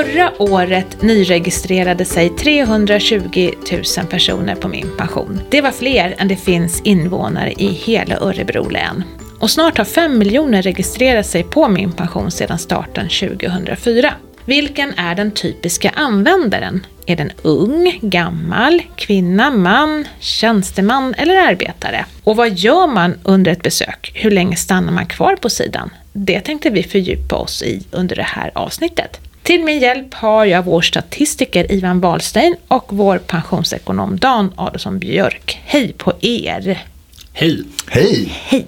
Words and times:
Förra 0.00 0.42
året 0.42 1.02
nyregistrerade 1.02 2.04
sig 2.04 2.30
320 2.30 3.50
000 3.72 4.06
personer 4.10 4.54
på 4.54 4.68
Min 4.68 4.96
pension. 4.98 5.40
Det 5.50 5.60
var 5.60 5.70
fler 5.70 6.14
än 6.18 6.28
det 6.28 6.36
finns 6.36 6.80
invånare 6.80 7.52
i 7.52 7.66
hela 7.66 8.16
Örebro 8.16 8.68
län. 8.68 9.04
Och 9.40 9.50
snart 9.50 9.78
har 9.78 9.84
5 9.84 10.18
miljoner 10.18 10.62
registrerat 10.62 11.26
sig 11.26 11.44
på 11.44 11.68
Min 11.68 11.92
pension 11.92 12.30
sedan 12.30 12.58
starten 12.58 13.08
2004. 13.08 14.14
Vilken 14.44 14.92
är 14.96 15.14
den 15.14 15.30
typiska 15.30 15.90
användaren? 15.90 16.86
Är 17.06 17.16
den 17.16 17.32
ung, 17.42 17.98
gammal, 18.02 18.82
kvinna, 18.96 19.50
man, 19.50 20.04
tjänsteman 20.20 21.14
eller 21.14 21.36
arbetare? 21.36 22.04
Och 22.24 22.36
vad 22.36 22.52
gör 22.58 22.86
man 22.86 23.18
under 23.22 23.52
ett 23.52 23.62
besök? 23.62 24.12
Hur 24.14 24.30
länge 24.30 24.56
stannar 24.56 24.92
man 24.92 25.06
kvar 25.06 25.36
på 25.36 25.50
sidan? 25.50 25.90
Det 26.12 26.40
tänkte 26.40 26.70
vi 26.70 26.82
fördjupa 26.82 27.36
oss 27.36 27.62
i 27.62 27.82
under 27.90 28.16
det 28.16 28.22
här 28.22 28.50
avsnittet. 28.54 29.20
Till 29.42 29.64
min 29.64 29.78
hjälp 29.78 30.14
har 30.14 30.44
jag 30.44 30.64
vår 30.64 30.80
statistiker 30.80 31.72
Ivan 31.72 32.00
Wahlstein 32.00 32.56
och 32.68 32.86
vår 32.88 33.18
pensionsekonom 33.18 34.18
Dan 34.18 34.52
Adolfsson 34.56 34.98
Björk. 34.98 35.60
Hej 35.64 35.92
på 35.92 36.12
er! 36.20 36.84
Hej! 37.32 37.64
Hej! 37.86 38.32
Hej! 38.44 38.66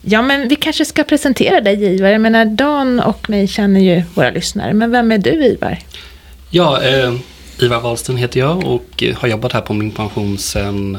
Ja, 0.00 0.22
men 0.22 0.48
vi 0.48 0.56
kanske 0.56 0.84
ska 0.84 1.04
presentera 1.04 1.60
dig 1.60 1.84
Ivar. 1.84 2.08
Jag 2.08 2.20
menar, 2.20 2.44
Dan 2.44 3.00
och 3.00 3.30
mig 3.30 3.48
känner 3.48 3.80
ju 3.80 4.02
våra 4.14 4.30
lyssnare. 4.30 4.72
Men 4.72 4.90
vem 4.90 5.12
är 5.12 5.18
du 5.18 5.44
Ivar? 5.44 5.78
Ja, 6.50 6.82
eh, 6.82 7.14
Ivar 7.58 7.80
Wahlsten 7.80 8.16
heter 8.16 8.40
jag 8.40 8.66
och 8.66 9.02
eh, 9.02 9.16
har 9.16 9.28
jobbat 9.28 9.52
här 9.52 9.60
på 9.60 9.74
min 9.74 9.90
pension 9.90 10.38
sedan 10.38 10.98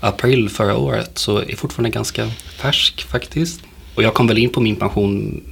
april 0.00 0.48
förra 0.48 0.76
året. 0.76 1.18
Så 1.18 1.38
är 1.38 1.56
fortfarande 1.56 1.90
ganska 1.90 2.30
färsk 2.56 3.02
faktiskt. 3.02 3.60
Och 3.94 4.02
jag 4.02 4.14
kom 4.14 4.26
väl 4.26 4.38
in 4.38 4.50
på 4.50 4.60
min 4.60 4.76
pension 4.76 5.42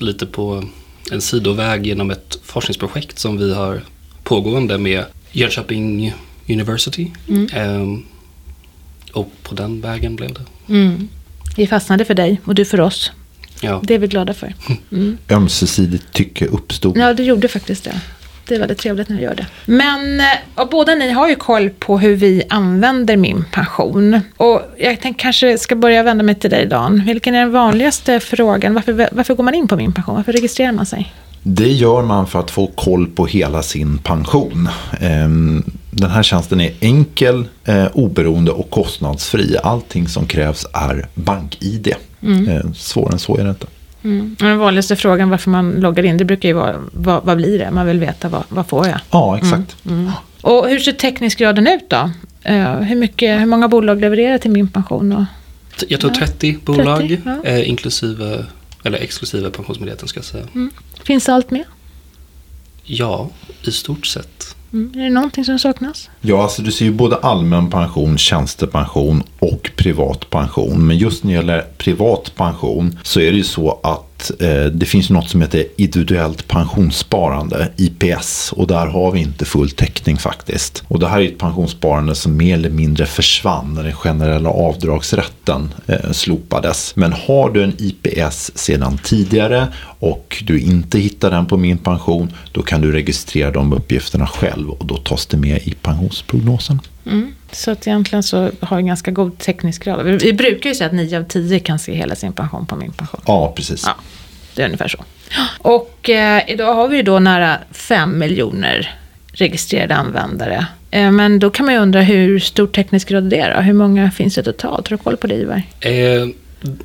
lite 0.00 0.26
på 0.26 0.64
en 1.12 1.20
sidoväg 1.20 1.86
genom 1.86 2.10
ett 2.10 2.38
forskningsprojekt 2.42 3.18
som 3.18 3.38
vi 3.38 3.54
har 3.54 3.82
pågående 4.22 4.78
med 4.78 5.04
Jönköping 5.32 6.14
University. 6.48 7.10
Mm. 7.28 7.46
Eh, 7.52 7.98
och 9.12 9.32
på 9.42 9.54
den 9.54 9.80
vägen 9.80 10.16
blev 10.16 10.34
det. 10.34 10.74
Mm. 10.74 11.08
Vi 11.56 11.66
fastnade 11.66 12.04
för 12.04 12.14
dig 12.14 12.40
och 12.44 12.54
du 12.54 12.64
för 12.64 12.80
oss. 12.80 13.12
Ja. 13.60 13.80
Det 13.84 13.94
är 13.94 13.98
vi 13.98 14.06
glada 14.06 14.34
för. 14.34 14.54
Mm. 14.92 15.18
Ömsesidigt 15.30 16.12
tycke 16.12 16.46
uppstod. 16.46 16.96
Ja, 16.98 17.14
det 17.14 17.22
gjorde 17.22 17.48
faktiskt 17.48 17.84
det. 17.84 18.00
Det 18.50 18.56
är 18.56 18.58
väldigt 18.58 18.78
trevligt 18.78 19.08
när 19.08 19.16
du 19.16 19.22
gör 19.22 19.34
det. 19.34 19.46
Men 19.66 20.20
eh, 20.20 20.26
båda 20.70 20.94
ni 20.94 21.10
har 21.10 21.28
ju 21.28 21.34
koll 21.36 21.70
på 21.70 21.98
hur 21.98 22.16
vi 22.16 22.42
använder 22.48 23.16
min 23.16 23.44
pension. 23.52 24.20
Och 24.36 24.62
jag 24.78 25.00
tänkte 25.00 25.22
kanske 25.22 25.58
ska 25.58 25.76
börja 25.76 26.02
vända 26.02 26.24
mig 26.24 26.34
till 26.34 26.50
dig 26.50 26.66
Dan. 26.66 27.02
Vilken 27.06 27.34
är 27.34 27.40
den 27.40 27.52
vanligaste 27.52 28.20
frågan? 28.20 28.74
Varför, 28.74 29.08
varför 29.12 29.34
går 29.34 29.44
man 29.44 29.54
in 29.54 29.68
på 29.68 29.76
min 29.76 29.92
pension? 29.92 30.14
Varför 30.16 30.32
registrerar 30.32 30.72
man 30.72 30.86
sig? 30.86 31.12
Det 31.42 31.68
gör 31.72 32.02
man 32.02 32.26
för 32.26 32.40
att 32.40 32.50
få 32.50 32.66
koll 32.66 33.06
på 33.06 33.26
hela 33.26 33.62
sin 33.62 33.98
pension. 33.98 34.68
Ehm, 35.00 35.64
Den 35.90 36.10
här 36.10 36.22
tjänsten 36.22 36.60
är 36.60 36.72
enkel, 36.80 37.44
eh, 37.64 37.86
oberoende 37.92 38.50
och 38.50 38.70
kostnadsfri. 38.70 39.56
Allting 39.62 40.08
som 40.08 40.26
krävs 40.26 40.66
är 40.72 41.08
bank-id. 41.14 41.94
Eh, 42.22 42.72
Svårare 42.74 43.12
än 43.12 43.18
så 43.18 43.36
är 43.36 43.44
det 43.44 43.50
inte. 43.50 43.66
Mm. 44.04 44.36
Den 44.38 44.58
vanligaste 44.58 44.96
frågan 44.96 45.30
varför 45.30 45.50
man 45.50 45.70
loggar 45.72 46.02
in, 46.04 46.16
det 46.16 46.24
brukar 46.24 46.48
ju 46.48 46.52
vara 46.54 46.76
vad, 46.92 47.24
vad 47.24 47.36
blir 47.36 47.58
det? 47.58 47.70
Man 47.70 47.86
vill 47.86 47.98
veta 48.00 48.28
vad, 48.28 48.42
vad 48.48 48.66
får 48.66 48.86
jag? 48.86 49.00
Ja, 49.10 49.38
exakt. 49.38 49.76
Och 50.40 50.68
hur 50.68 50.78
ser 50.78 50.92
täckningsgraden 50.92 51.66
ut 51.66 51.90
då? 51.90 52.10
Eh, 52.42 52.72
hur, 52.74 52.96
mycket, 52.96 53.40
hur 53.40 53.46
många 53.46 53.68
bolag 53.68 54.00
levererar 54.00 54.38
till 54.38 54.50
min 54.50 54.68
pension? 54.68 55.12
Och, 55.12 55.24
Jag 55.88 56.00
tror 56.00 56.12
Ja. 56.20 56.26
30 56.26 56.58
bolag, 56.64 56.98
30, 56.98 57.20
ja. 57.24 57.44
eh, 57.44 57.68
inklusive, 57.68 58.44
eller 58.84 58.98
exklusive 58.98 59.50
Pensionsmyndigheten 59.50 60.08
ska 60.08 60.18
jag 60.18 60.24
säga. 60.24 60.44
finns 61.04 61.28
allt 61.28 61.50
med? 61.50 61.64
Ja, 62.84 63.28
i 63.62 63.72
stort 63.72 64.06
sett. 64.06 64.56
Mm. 64.72 65.00
Är 65.00 65.04
det 65.04 65.10
någonting 65.10 65.44
som 65.44 65.58
saknas? 65.58 66.10
Ja, 66.20 66.42
alltså 66.42 66.62
du 66.62 66.72
ser 66.72 66.84
ju 66.84 66.92
både 66.92 67.16
allmän 67.16 67.70
pension, 67.70 68.18
tjänstepension 68.18 69.22
och 69.38 69.70
privat 69.76 70.30
pension. 70.30 70.86
Men 70.86 70.98
just 70.98 71.24
när 71.24 71.32
det 71.32 71.36
gäller 71.36 71.66
privat 71.78 72.32
pension 72.36 72.98
så 73.02 73.20
är 73.20 73.30
det 73.30 73.36
ju 73.36 73.44
så 73.44 73.80
att 73.82 74.09
eh, 74.40 74.64
det 74.64 74.86
finns 74.86 75.10
något 75.10 75.28
som 75.28 75.40
heter 75.40 75.64
individuellt 75.76 76.48
pensionssparande, 76.48 77.68
IPS. 77.76 78.52
Och 78.52 78.66
där 78.66 78.86
har 78.86 79.12
vi 79.12 79.20
inte 79.20 79.44
full 79.44 79.70
täckning 79.70 80.16
faktiskt. 80.16 80.82
Och 80.88 80.98
det 80.98 81.08
här 81.08 81.20
är 81.20 81.26
ett 81.26 81.38
pensionssparande 81.38 82.14
som 82.14 82.36
mer 82.36 82.54
eller 82.54 82.70
mindre 82.70 83.06
försvann 83.06 83.74
när 83.74 83.82
den 83.82 83.92
generella 83.92 84.50
avdragsrätten 84.50 85.74
eh, 85.86 86.10
slopades. 86.12 86.96
Men 86.96 87.12
har 87.12 87.50
du 87.50 87.64
en 87.64 87.74
IPS 87.78 88.50
sedan 88.54 88.98
tidigare 88.98 89.68
och 89.98 90.42
du 90.46 90.60
inte 90.60 90.98
hittar 90.98 91.30
den 91.30 91.46
på 91.46 91.56
min 91.56 91.78
pension, 91.78 92.32
då 92.52 92.62
kan 92.62 92.80
du 92.80 92.92
registrera 92.92 93.50
de 93.50 93.72
uppgifterna 93.72 94.26
själv 94.26 94.70
och 94.70 94.86
då 94.86 94.96
tas 94.96 95.26
det 95.26 95.36
med 95.36 95.58
i 95.64 95.74
pensionsprognosen. 95.82 96.80
Mm. 97.06 97.34
Så 97.52 97.70
att 97.70 97.86
egentligen 97.86 98.22
så 98.22 98.50
har 98.60 98.76
jag 98.76 98.86
ganska 98.86 99.10
god 99.10 99.38
täckningsgrad. 99.38 100.06
Vi, 100.06 100.16
vi 100.16 100.32
brukar 100.32 100.70
ju 100.70 100.74
säga 100.74 100.86
att 100.86 100.92
9 100.92 101.18
av 101.18 101.24
10 101.24 101.60
kan 101.60 101.78
se 101.78 101.94
hela 101.94 102.14
sin 102.14 102.32
pension 102.32 102.66
på 102.66 102.76
min 102.76 102.92
pension. 102.92 103.20
Ja, 103.26 103.52
precis. 103.56 103.82
Ja, 103.86 103.94
det 104.54 104.62
är 104.62 104.66
ungefär 104.66 104.88
så. 104.88 104.98
Och 105.58 106.10
eh, 106.10 106.42
idag 106.50 106.74
har 106.74 106.88
vi 106.88 106.96
ju 106.96 107.02
då 107.02 107.18
nära 107.18 107.58
5 107.72 108.18
miljoner 108.18 108.94
registrerade 109.32 109.94
användare. 109.94 110.66
Eh, 110.90 111.10
men 111.10 111.38
då 111.38 111.50
kan 111.50 111.66
man 111.66 111.74
ju 111.74 111.80
undra 111.80 112.00
hur 112.00 112.38
stor 112.38 112.66
täckningsgrad 112.66 113.30
det 113.30 113.38
är 113.38 113.54
då? 113.54 113.60
Hur 113.60 113.72
många 113.72 114.10
finns 114.10 114.34
det 114.34 114.42
totalt? 114.42 114.88
Har 114.88 114.96
du 114.96 115.02
koll 115.02 115.16
på 115.16 115.26
det 115.26 115.34
Ivar? 115.34 115.62
Eh, 115.80 116.28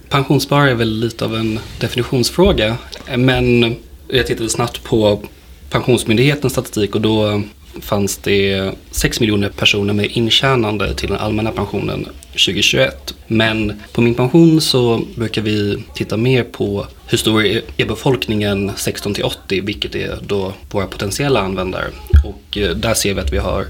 pensionssparare 0.10 0.72
är 0.72 0.76
väl 0.76 1.00
lite 1.00 1.26
av 1.26 1.36
en 1.36 1.60
definitionsfråga. 1.80 2.78
Eh, 3.08 3.18
Men 3.18 3.76
jag 4.08 4.28
tittade 4.28 4.50
snabbt 4.50 4.84
på 4.84 5.22
Pensionsmyndighetens 5.70 6.54
statistik 6.54 6.96
och 6.96 7.02
då 7.02 7.42
fanns 7.82 8.18
det 8.18 8.72
6 8.92 9.20
miljoner 9.20 9.50
personer 9.50 9.94
med 9.94 10.06
intjänande 10.12 10.94
till 10.94 11.10
den 11.10 11.18
allmänna 11.18 11.52
pensionen 11.52 12.08
2021. 12.32 13.16
Men 13.28 13.82
på 13.92 14.02
min 14.02 14.16
pension 14.16 14.62
så 14.62 15.02
brukar 15.16 15.42
vi 15.42 15.84
titta 15.94 16.18
mer 16.18 16.44
på 16.44 16.88
hur 17.08 17.18
stor 17.18 17.46
är 17.46 17.86
befolkningen 17.86 18.72
16 18.76 19.14
till 19.14 19.24
80, 19.24 19.62
vilket 19.62 19.96
är 19.96 20.18
då 20.28 20.54
våra 20.72 20.88
potentiella 20.88 21.40
användare. 21.40 21.86
Och 22.24 22.58
eh, 22.58 22.70
där 22.70 22.94
ser 22.94 23.14
vi 23.14 23.22
att 23.22 23.34
vi 23.34 23.38
har 23.38 23.66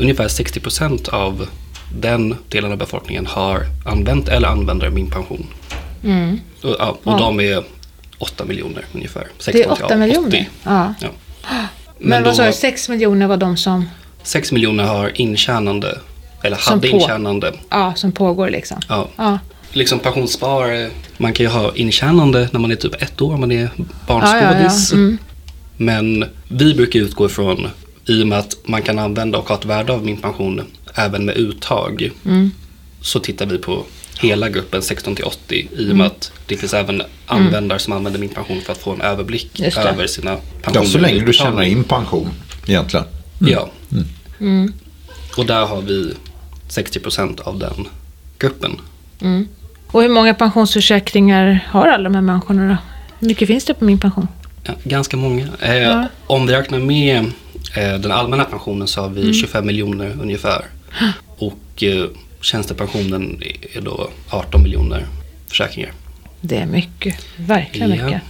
ungefär 0.00 0.28
60 0.28 0.60
procent 0.60 1.08
av 1.08 1.48
den 1.94 2.34
delen 2.48 2.72
av 2.72 2.78
befolkningen 2.78 3.26
har 3.26 3.62
använt 3.86 4.28
eller 4.28 4.48
använder 4.48 4.90
min 4.90 5.10
pension. 5.10 5.46
Och, 6.62 6.76
ja, 6.78 6.98
och 7.02 7.12
Ja. 7.12 7.18
de 7.18 7.40
är 7.40 7.64
8 8.18 8.44
miljoner 8.44 8.84
ungefär. 8.92 9.22
Det 9.44 9.50
är 9.50 9.52
16 9.52 9.76
till 9.76 9.84
8 9.84 9.96
miljoner? 9.96 10.28
80. 10.28 10.48
Ja. 10.64 10.94
Ja. 11.00 11.08
Men, 11.98 12.22
då 12.22 12.28
vad 12.28 12.36
sa 12.36 12.42
du, 12.42 12.48
var- 12.48 12.52
6 12.52 12.88
miljoner 12.88 13.26
var 13.26 13.36
de 13.36 13.56
som, 13.56 13.88
6 14.22 14.52
miljoner 14.52 14.84
har 14.84 15.20
intjänande, 15.20 15.98
eller 16.42 16.56
Som 16.56 16.72
hade 16.74 16.88
på- 16.90 16.96
intjänande. 16.96 17.52
ja, 17.70 17.92
som 17.96 18.12
pågår 18.12 18.50
liksom? 18.50 18.80
Ja. 18.88 19.08
Ja. 19.16 19.38
Liksom 19.72 19.98
pensionssparare, 19.98 20.90
man 21.18 21.32
kan 21.32 21.46
ju 21.46 21.50
ha 21.52 21.72
intjänande 21.74 22.48
när 22.52 22.60
man 22.60 22.70
är 22.70 22.76
typ 22.76 23.02
ett 23.02 23.20
år, 23.20 23.36
man 23.36 23.52
är 23.52 23.62
Ja, 23.62 23.68
ja, 23.76 23.84
barnskådis. 24.06 24.92
ja. 24.92 24.98
Mm. 24.98 25.18
Men 25.76 26.24
vi 26.48 26.74
brukar 26.74 27.00
utgå 27.00 27.26
ifrån, 27.26 27.68
i 28.06 28.22
och 28.22 28.26
med 28.26 28.38
att 28.38 28.56
man 28.64 28.82
kan 28.82 28.98
använda 28.98 29.38
och 29.38 29.48
ha 29.48 29.54
ett 29.56 29.64
värde 29.64 29.92
av 29.92 30.04
min 30.04 30.16
pension 30.16 30.62
även 30.94 31.24
med 31.24 31.36
uttag, 31.36 32.10
Mm. 32.24 32.50
så 33.00 33.20
tittar 33.20 33.46
vi 33.46 33.58
på 33.58 33.84
hela 34.20 34.48
gruppen 34.48 34.82
16 34.82 35.14
till 35.16 35.24
80 35.24 35.54
i 35.54 35.68
och 35.76 35.80
Mm. 35.80 35.96
med 35.96 36.06
att 36.06 36.32
det 36.46 36.56
finns 36.56 36.74
även 36.74 37.02
användare 37.26 37.78
som 37.78 37.92
använder 37.92 38.20
min 38.20 38.28
pension 38.28 38.60
för 38.60 38.72
att 38.72 38.78
få 38.78 38.92
en 38.92 39.00
överblick 39.00 39.60
över 39.60 40.06
sina 40.06 40.30
Ja, 40.30 40.38
pensioner. 40.62 40.86
så 40.86 40.98
länge 40.98 41.24
du 41.24 41.32
tjänar 41.32 41.62
in 41.62 41.84
pension 41.84 42.28
egentligen. 42.66 43.06
Ja. 43.38 43.70
Mm. 44.40 44.72
Och 45.36 45.46
där 45.46 45.66
har 45.66 45.82
vi 45.82 46.14
60% 46.68 47.40
av 47.40 47.58
den 47.58 47.88
gruppen. 48.38 48.80
Och 49.90 50.02
hur 50.02 50.08
många 50.08 50.34
pensionsförsäkringar 50.34 51.66
har 51.68 51.86
alla 51.88 52.04
de 52.04 52.14
här 52.14 52.22
människorna 52.22 52.68
då? 52.68 52.76
Hur 53.20 53.28
mycket 53.28 53.48
finns 53.48 53.64
det 53.64 53.74
på 53.74 53.84
min 53.84 53.98
pension? 53.98 54.28
Ja, 54.62 54.72
ganska 54.84 55.16
många. 55.16 55.48
Eh, 55.60 55.74
Ja. 55.76 56.06
Om 56.26 56.46
vi 56.46 56.52
räknar 56.52 56.78
med 56.78 57.16
eh, 57.76 57.94
den 57.98 58.12
allmänna 58.12 58.44
pensionen 58.44 58.88
så 58.88 59.00
har 59.00 59.08
vi 59.08 59.32
25 59.34 59.66
miljoner 59.66 60.16
ungefär. 60.22 60.64
Och 61.38 61.82
eh, 61.82 62.04
tjänstepensionen 62.46 63.42
är 63.74 63.80
då 63.80 64.10
18 64.30 64.62
miljoner 64.62 65.06
försäkringar. 65.48 65.92
Det 66.48 66.56
är 66.56 66.66
mycket, 66.66 67.14
verkligen 67.36 67.90
Ja. 67.90 68.04
mycket. 68.06 68.22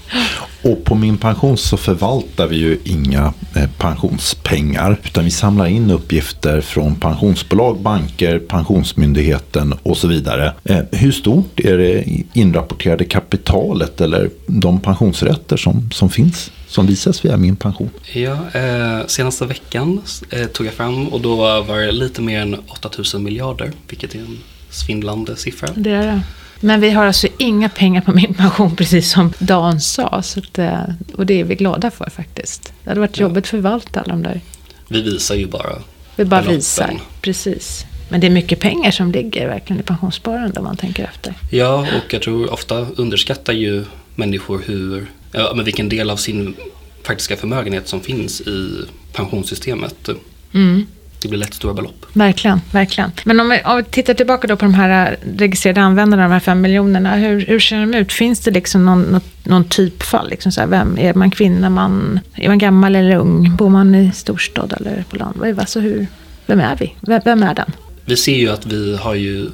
Och 0.63 0.85
på 0.85 0.95
min 0.95 1.17
pension 1.19 1.57
så 1.57 1.77
förvaltar 1.77 2.47
vi 2.47 2.57
ju 2.57 2.79
inga 2.85 3.33
eh, 3.57 3.69
pensionspengar. 3.79 5.01
Utan 5.05 5.25
vi 5.25 5.31
samlar 5.31 5.67
in 5.67 5.91
uppgifter 5.91 6.61
från 6.61 6.95
pensionsbolag, 6.95 7.81
banker, 7.81 8.39
Pensionsmyndigheten 8.39 9.73
och 9.83 9.97
så 9.97 10.09
vidare. 10.09 10.53
Eh, 10.65 10.79
hur 10.93 11.13
stort 11.13 11.61
är 11.61 11.79
det 11.79 12.05
inrapporterade 12.33 13.05
kapitalet 13.05 14.01
eller 14.01 14.31
de 14.47 14.81
pensionsrätter 14.81 15.57
som, 15.57 15.91
som 15.93 16.11
finns? 16.11 16.51
Som 16.69 16.87
visas 16.87 17.25
via 17.25 17.37
min 17.37 17.57
pension. 17.57 17.91
Ja, 18.13 18.39
eh, 18.53 19.07
senaste 19.07 19.47
veckan 19.47 20.01
eh, 20.31 20.47
tog 20.47 20.67
jag 20.67 20.75
fram 20.75 21.09
och 21.09 21.21
då 21.21 21.37
var 21.63 21.79
det 21.81 21.93
lite 21.93 22.23
mer 22.23 22.41
än 22.41 22.57
8000 22.69 23.23
miljarder, 23.25 23.73
vilket 23.89 24.15
är 24.15 24.19
en 24.19 24.39
svindlande 24.71 25.37
siffra. 25.37 25.69
Det 25.77 25.91
är 25.91 26.07
det. 26.07 26.21
Men 26.61 26.81
vi 26.81 26.91
har 26.91 27.07
alltså 27.07 27.29
inga 27.39 27.69
pengar 27.69 28.01
på 28.01 28.13
min 28.13 28.35
pension, 28.35 28.77
precis 28.77 29.11
som 29.13 29.33
Dan 29.39 29.81
sa. 29.81 30.23
Så 30.23 30.41
att, 30.41 30.59
eh, 30.59 30.81
och 31.15 31.27
det 31.27 31.41
är 31.41 31.45
vi 31.45 31.55
glada 31.55 31.91
för 31.91 32.11
faktiskt. 32.11 32.73
Det 32.85 32.91
hade 32.91 33.01
varit 33.01 33.19
Ja. 33.19 33.23
jobbigt 33.23 33.45
att 33.45 33.49
förvalta 33.49 34.01
alla 34.01 34.13
de 34.13 34.23
där. 34.23 34.41
Vi 34.89 35.03
visar 35.03 35.35
ju 35.35 35.47
bara. 35.47 35.79
Vi 36.17 36.25
bara 36.25 36.41
beloppen. 36.41 36.57
visar. 36.57 36.99
Precis. 37.21 37.85
Men 38.09 38.21
det 38.21 38.27
är 38.27 38.31
mycket 38.31 38.61
pengar 38.61 38.91
som 38.91 39.13
ligger 39.13 39.49
verkligen 39.49 39.81
i 39.81 39.83
pensionssparande 39.83 40.59
om 40.61 40.65
man 40.65 40.77
tänker 40.77 41.05
efter. 41.05 41.35
Ja, 41.51 41.81
och 41.97 42.15
jag 42.15 42.23
tror 42.23 42.53
ofta 42.53 42.87
underskattar 42.97 43.53
ju 43.53 43.85
människor 44.15 44.63
hur, 44.67 45.07
ja, 45.33 45.53
men 45.57 45.65
vilken 45.65 45.89
del 45.89 46.11
av 46.11 46.17
sin 46.17 46.55
faktiska 47.03 47.37
förmögenhet 47.37 47.89
som 47.89 48.01
finns 48.01 48.41
i 48.41 48.85
pensionssystemet. 49.13 50.09
Mm. 50.55 50.87
Det 51.23 51.29
blir 51.29 51.39
lätt 51.39 51.55
stora 51.55 51.75
belopp. 51.75 52.07
Verkligen, 52.13 52.61
verkligen. 52.71 53.11
Men 53.25 53.41
om 53.41 53.49
vi, 53.51 53.61
om 53.65 53.77
vi 53.77 53.85
tittar 53.85 54.15
tillbaka 54.15 54.47
då 54.47 54.57
på 54.57 54.65
de 54.65 54.75
här 54.75 55.13
äh, 55.13 55.29
registrerade 55.39 55.81
användarna, 55.81 56.23
de 56.23 56.33
här 56.33 56.41
fem 56.41 56.61
miljonerna. 56.61 57.15
Hur, 57.17 57.41
hur 57.47 57.61
ser 57.61 57.77
de 57.81 57.95
ut? 57.95 58.13
Finns 58.13 58.41
det 58.41 58.51
liksom 58.51 58.85
någon, 58.85 59.03
något, 59.03 59.25
någon 59.45 59.65
typfall? 59.65 60.31
Liksom 60.31 60.53
så 60.53 60.61
här, 60.61 60.69
vem, 60.69 60.99
är 60.99 61.15
man 61.15 61.31
kvinna, 61.31 61.71
man, 61.71 62.21
är 62.35 62.49
man 62.49 62.59
gammal 62.59 62.97
eller 62.97 63.17
ung? 63.17 63.57
Bor 63.57 63.69
man 63.69 63.95
i 63.95 64.13
storstad 64.13 64.75
eller 64.81 65.05
på 65.11 65.17
land? 65.17 65.59
Alltså 65.59 65.81
hur, 65.81 66.07
vem 66.47 66.61
är 66.61 66.77
vi? 66.77 66.95
Vem, 67.01 67.21
vem 67.25 67.43
är 67.43 67.55
den? 67.55 67.73
Vi 68.05 68.17
ser 68.17 68.37
ju 68.37 68.49
att 68.49 68.67
vi 68.67 68.97
har 68.97 69.15
ju 69.15 69.49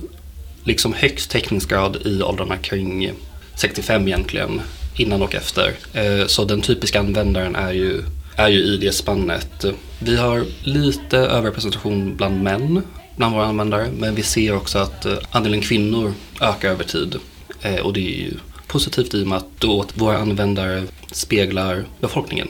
liksom 0.64 0.92
högst 0.92 1.30
täckningsgrad 1.30 1.96
i 2.04 2.22
åldrarna 2.22 2.56
kring 2.56 3.12
65 3.54 4.08
egentligen, 4.08 4.60
innan 4.96 5.22
och 5.22 5.34
efter. 5.34 5.72
Eh, 5.92 6.26
Så 6.26 6.44
den 6.44 6.60
typiska 6.60 7.00
användaren 7.00 7.56
är 7.56 7.72
ju, 7.72 8.02
är 8.36 8.48
ju 8.48 8.58
i 8.62 8.76
det 8.76 8.92
spannet. 8.92 9.64
Vi 9.98 10.16
har 10.16 10.44
lite 10.62 11.18
överrepresentation 11.18 12.16
bland 12.16 12.42
män 12.42 12.82
bland 13.16 13.34
våra 13.34 13.46
användare, 13.46 13.88
men 13.98 14.14
vi 14.14 14.22
ser 14.22 14.54
också 14.56 14.78
att 14.78 15.04
eh, 15.06 15.12
andelen 15.30 15.60
kvinnor 15.60 16.14
ökar 16.40 16.68
över 16.70 16.84
tid. 16.84 17.16
Eh, 17.62 17.74
Och 17.76 17.92
det 17.92 18.00
är 18.00 18.18
ju 18.24 18.32
positivt 18.66 19.14
i 19.14 19.22
och 19.22 19.26
med 19.26 19.38
att 19.38 19.46
då 19.60 19.84
våra 19.94 20.18
användare 20.18 20.82
speglar 21.12 21.84
befolkningen 22.00 22.48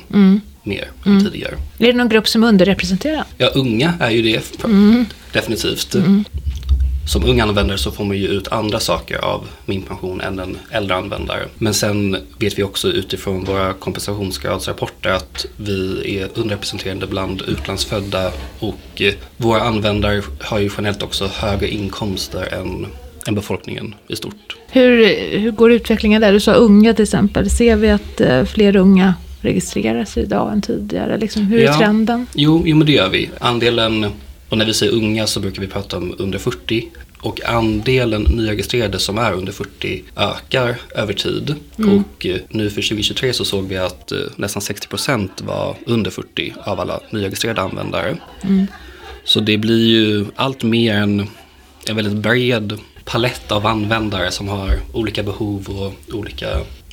mer 0.62 0.90
än 1.06 1.24
tidigare. 1.24 1.54
Är 1.78 1.86
det 1.86 1.92
någon 1.92 2.08
grupp 2.08 2.28
som 2.28 2.44
är 2.44 2.48
underrepresenterad? 2.48 3.24
Ja, 3.38 3.46
unga 3.46 3.94
är 4.00 4.10
ju 4.10 4.22
det. 4.22 4.42
Definitivt. 5.32 5.96
Som 7.06 7.24
ung 7.24 7.40
användare 7.40 7.78
så 7.78 7.90
får 7.90 8.04
man 8.04 8.16
ju 8.16 8.26
ut 8.28 8.48
andra 8.48 8.80
saker 8.80 9.18
av 9.18 9.48
min 9.66 9.82
pension 9.82 10.20
än 10.20 10.38
en 10.38 10.58
äldre 10.70 10.96
användare. 10.96 11.40
Men 11.58 11.74
sen 11.74 12.16
vet 12.38 12.58
vi 12.58 12.62
också 12.62 12.88
utifrån 12.88 13.44
våra 13.44 13.72
kompensationsgradsrapporter 13.72 15.10
att 15.10 15.46
vi 15.56 16.18
är 16.18 16.28
underrepresenterade 16.34 17.06
bland 17.06 17.42
utlandsfödda 17.42 18.32
och 18.58 18.78
eh, 19.02 19.14
våra 19.36 19.60
användare 19.60 20.22
har 20.40 20.58
ju 20.58 20.70
generellt 20.76 21.02
också 21.02 21.30
högre 21.34 21.68
inkomster 21.68 22.54
än, 22.54 22.86
än 23.26 23.34
befolkningen 23.34 23.94
i 24.08 24.16
stort. 24.16 24.56
Hur, 24.70 25.06
hur 25.38 25.50
går 25.50 25.72
utvecklingen 25.72 26.20
där? 26.20 26.32
Du 26.32 26.40
sa 26.40 26.52
unga 26.52 26.94
till 26.94 27.02
exempel. 27.02 27.50
Ser 27.50 27.76
vi 27.76 27.90
att 27.90 28.20
eh, 28.20 28.44
fler 28.44 28.76
unga 28.76 29.14
registrerar 29.40 30.04
sig 30.04 30.22
idag 30.22 30.52
än 30.52 30.62
tidigare? 30.62 31.18
Liksom, 31.18 31.42
hur 31.42 31.58
är 31.60 31.64
Ja. 31.64 31.78
trenden? 31.78 32.26
Jo, 32.34 32.62
jo, 32.66 32.76
men 32.76 32.86
det 32.86 32.92
gör 32.92 33.08
vi. 33.08 33.30
Andelen, 33.40 34.06
och 34.52 34.58
när 34.58 34.64
vi 34.64 34.74
säger 34.74 34.92
unga 34.92 35.26
så 35.26 35.40
brukar 35.40 35.62
vi 35.62 35.68
prata 35.68 35.96
om 35.96 36.14
under 36.18 36.38
40. 36.38 36.88
Och 37.20 37.44
andelen 37.44 38.22
nyregistrerade 38.22 38.98
som 38.98 39.18
är 39.18 39.32
under 39.32 39.52
40 39.52 40.02
ökar 40.16 40.76
över 40.94 41.12
tid. 41.12 41.54
Och 41.76 42.26
eh, 42.26 42.36
nu 42.48 42.70
för 42.70 42.82
2023 42.82 43.32
så 43.32 43.44
såg 43.44 43.68
vi 43.68 43.78
att 43.78 44.12
eh, 44.12 44.18
nästan 44.36 44.62
60% 44.62 45.28
var 45.38 45.76
under 45.86 46.10
40 46.10 46.54
av 46.64 46.80
alla 46.80 47.00
nyregistrerade 47.10 47.62
användare. 47.62 48.16
Så 49.24 49.40
det 49.40 49.58
blir 49.58 49.86
ju 49.86 50.26
allt 50.36 50.62
mer 50.62 50.94
en, 50.94 51.26
en 51.88 51.96
väldigt 51.96 52.16
bred 52.16 52.78
palett 53.04 53.52
av 53.52 53.66
användare 53.66 54.30
som 54.30 54.48
har 54.48 54.78
olika 54.92 55.22
behov 55.22 55.66
och 55.68 56.14
olika 56.14 56.46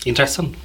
intressen. 0.05 0.55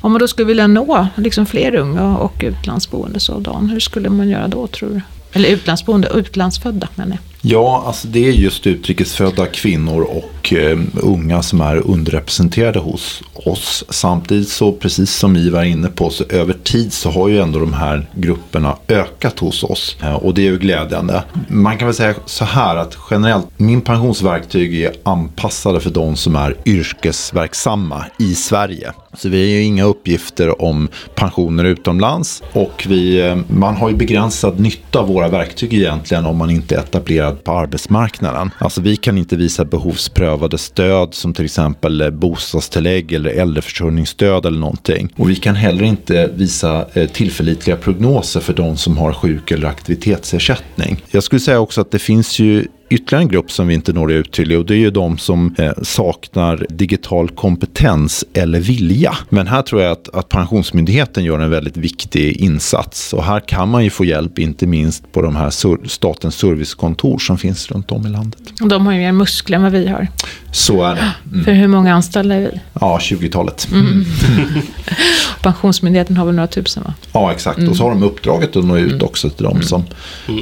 Om 0.00 0.12
man 0.12 0.20
då 0.20 0.28
skulle 0.28 0.46
vilja 0.46 0.66
nå 0.66 1.06
liksom 1.16 1.46
fler 1.46 1.74
unga 1.74 2.18
och 2.18 2.44
utlandsboende 2.44 3.20
så 3.20 3.38
Dan, 3.38 3.68
hur 3.68 3.80
skulle 3.80 4.10
man 4.10 4.28
göra 4.28 4.48
då 4.48 4.66
tror 4.66 4.88
du? 4.88 5.00
Eller 5.32 5.48
utlandsboende, 5.48 6.08
utlandsfödda 6.08 6.88
menar 6.94 7.10
jag. 7.16 7.37
Ja, 7.42 7.82
alltså 7.86 8.08
det 8.08 8.28
är 8.28 8.32
just 8.32 8.66
utrikesfödda 8.66 9.46
kvinnor 9.46 10.02
och 10.02 10.52
eh, 10.52 10.78
unga 11.02 11.42
som 11.42 11.60
är 11.60 11.76
underrepresenterade 11.76 12.78
hos 12.78 13.22
oss. 13.34 13.84
Samtidigt 13.88 14.48
så, 14.48 14.72
precis 14.72 15.14
som 15.14 15.36
Ivar 15.36 15.60
är 15.60 15.64
inne 15.64 15.88
på, 15.88 16.10
så 16.10 16.24
över 16.28 16.52
tid 16.52 16.92
så 16.92 17.10
har 17.10 17.28
ju 17.28 17.38
ändå 17.38 17.58
de 17.58 17.72
här 17.72 18.06
grupperna 18.14 18.76
ökat 18.88 19.38
hos 19.38 19.64
oss. 19.64 19.96
Eh, 20.02 20.14
och 20.14 20.34
det 20.34 20.42
är 20.42 20.50
ju 20.50 20.58
glädjande. 20.58 21.22
Man 21.48 21.78
kan 21.78 21.88
väl 21.88 21.94
säga 21.94 22.14
så 22.26 22.44
här 22.44 22.76
att 22.76 22.98
generellt, 23.10 23.46
min 23.56 23.80
pensionsverktyg 23.80 24.82
är 24.82 24.92
anpassade 25.02 25.80
för 25.80 25.90
de 25.90 26.16
som 26.16 26.36
är 26.36 26.56
yrkesverksamma 26.64 28.04
i 28.18 28.34
Sverige. 28.34 28.92
Så 29.14 29.28
vi 29.28 29.38
har 29.40 29.46
ju 29.46 29.62
inga 29.62 29.84
uppgifter 29.84 30.62
om 30.62 30.88
pensioner 31.14 31.64
utomlands 31.64 32.42
och 32.52 32.86
vi, 32.88 33.20
eh, 33.20 33.36
man 33.48 33.76
har 33.76 33.90
ju 33.90 33.96
begränsad 33.96 34.60
nytta 34.60 34.98
av 34.98 35.08
våra 35.08 35.28
verktyg 35.28 35.74
egentligen 35.74 36.26
om 36.26 36.36
man 36.36 36.50
inte 36.50 36.76
etablerar 36.76 37.27
stöd 37.28 37.44
på 37.44 37.52
arbetsmarknaden. 37.52 38.50
Alltså 38.58 38.80
vi 38.80 38.96
kan 38.96 39.18
inte 39.18 39.36
visa 39.36 39.64
behovsprövade 39.64 40.58
stöd 40.58 41.14
som 41.14 41.34
till 41.34 41.44
exempel 41.44 42.00
eh, 42.00 42.10
bostadstillägg 42.10 43.12
eller 43.12 43.30
äldreförsörjningsstöd 43.30 44.46
eller 44.46 44.58
någonting. 44.58 45.12
Och 45.16 45.30
vi 45.30 45.36
kan 45.36 45.54
heller 45.54 45.84
inte 45.84 46.30
visa 46.34 46.86
eh, 46.92 47.08
tillförlitliga 47.08 47.76
prognoser 47.76 48.40
för 48.40 48.52
de 48.52 48.76
som 48.76 48.96
har 48.98 49.12
sjuk 49.12 49.50
eller 49.50 49.68
aktivitetsersättning. 49.68 51.02
Jag 51.10 51.22
skulle 51.22 51.40
säga 51.40 51.60
också 51.60 51.80
att 51.80 51.90
det 51.90 51.98
finns 51.98 52.38
ju 52.38 52.66
ytterligare 52.90 53.22
en 53.22 53.28
grupp 53.28 53.50
som 53.52 53.66
vi 53.68 53.74
inte 53.74 53.92
når 53.92 54.12
ut 54.12 54.32
till 54.32 54.52
och 54.56 54.66
det 54.66 54.74
är 54.74 54.78
ju 54.78 54.90
de 54.90 55.18
som 55.18 55.54
eh, 55.58 55.72
saknar 55.82 56.66
digital 56.68 57.28
kompetens 57.28 58.24
eller 58.34 58.60
vilja. 58.60 59.14
Men 59.28 59.46
här 59.46 59.62
tror 59.62 59.82
jag 59.82 59.92
att, 59.92 60.08
att 60.14 60.28
Pensionsmyndigheten 60.28 61.24
gör 61.24 61.38
en 61.38 61.50
väldigt 61.50 61.76
viktig 61.76 62.36
insats 62.36 63.12
och 63.12 63.24
här 63.24 63.40
kan 63.40 63.68
man 63.68 63.84
ju 63.84 63.90
få 63.90 64.04
hjälp 64.04 64.38
inte 64.38 64.66
minst 64.66 65.12
på 65.12 65.22
de 65.22 65.36
här 65.36 65.50
sur- 65.50 65.88
statens 65.88 66.34
servicekontor 66.34 67.18
som 67.18 67.38
finns 67.38 67.70
runt 67.70 67.92
om 67.92 68.06
i 68.06 68.08
landet. 68.10 68.40
Och 68.62 68.68
de 68.68 68.86
har 68.86 68.92
ju 68.92 68.98
mer 68.98 69.12
muskler 69.12 69.56
än 69.56 69.62
vad 69.62 69.72
vi 69.72 69.88
har. 69.88 70.08
Så 70.52 70.82
är 70.84 70.94
det. 70.94 71.12
Mm. 71.32 71.44
För 71.44 71.52
hur 71.52 71.68
många 71.68 71.94
anställda 71.94 72.34
är 72.34 72.40
vi? 72.40 72.60
Ja, 72.80 72.98
20-talet. 73.02 73.68
Pensionsmyndigheten 75.42 76.16
har 76.16 76.26
väl 76.26 76.34
några 76.34 76.46
tusen 76.46 76.82
va? 76.82 76.94
Ja, 77.12 77.32
exakt. 77.32 77.58
Och 77.68 77.76
så 77.76 77.82
har 77.82 77.90
de 77.90 78.02
uppdraget 78.02 78.56
att 78.56 78.64
nå 78.64 78.76
ut 78.78 79.02
också 79.02 79.30
till 79.30 79.44
de 79.44 79.62
som 79.62 79.84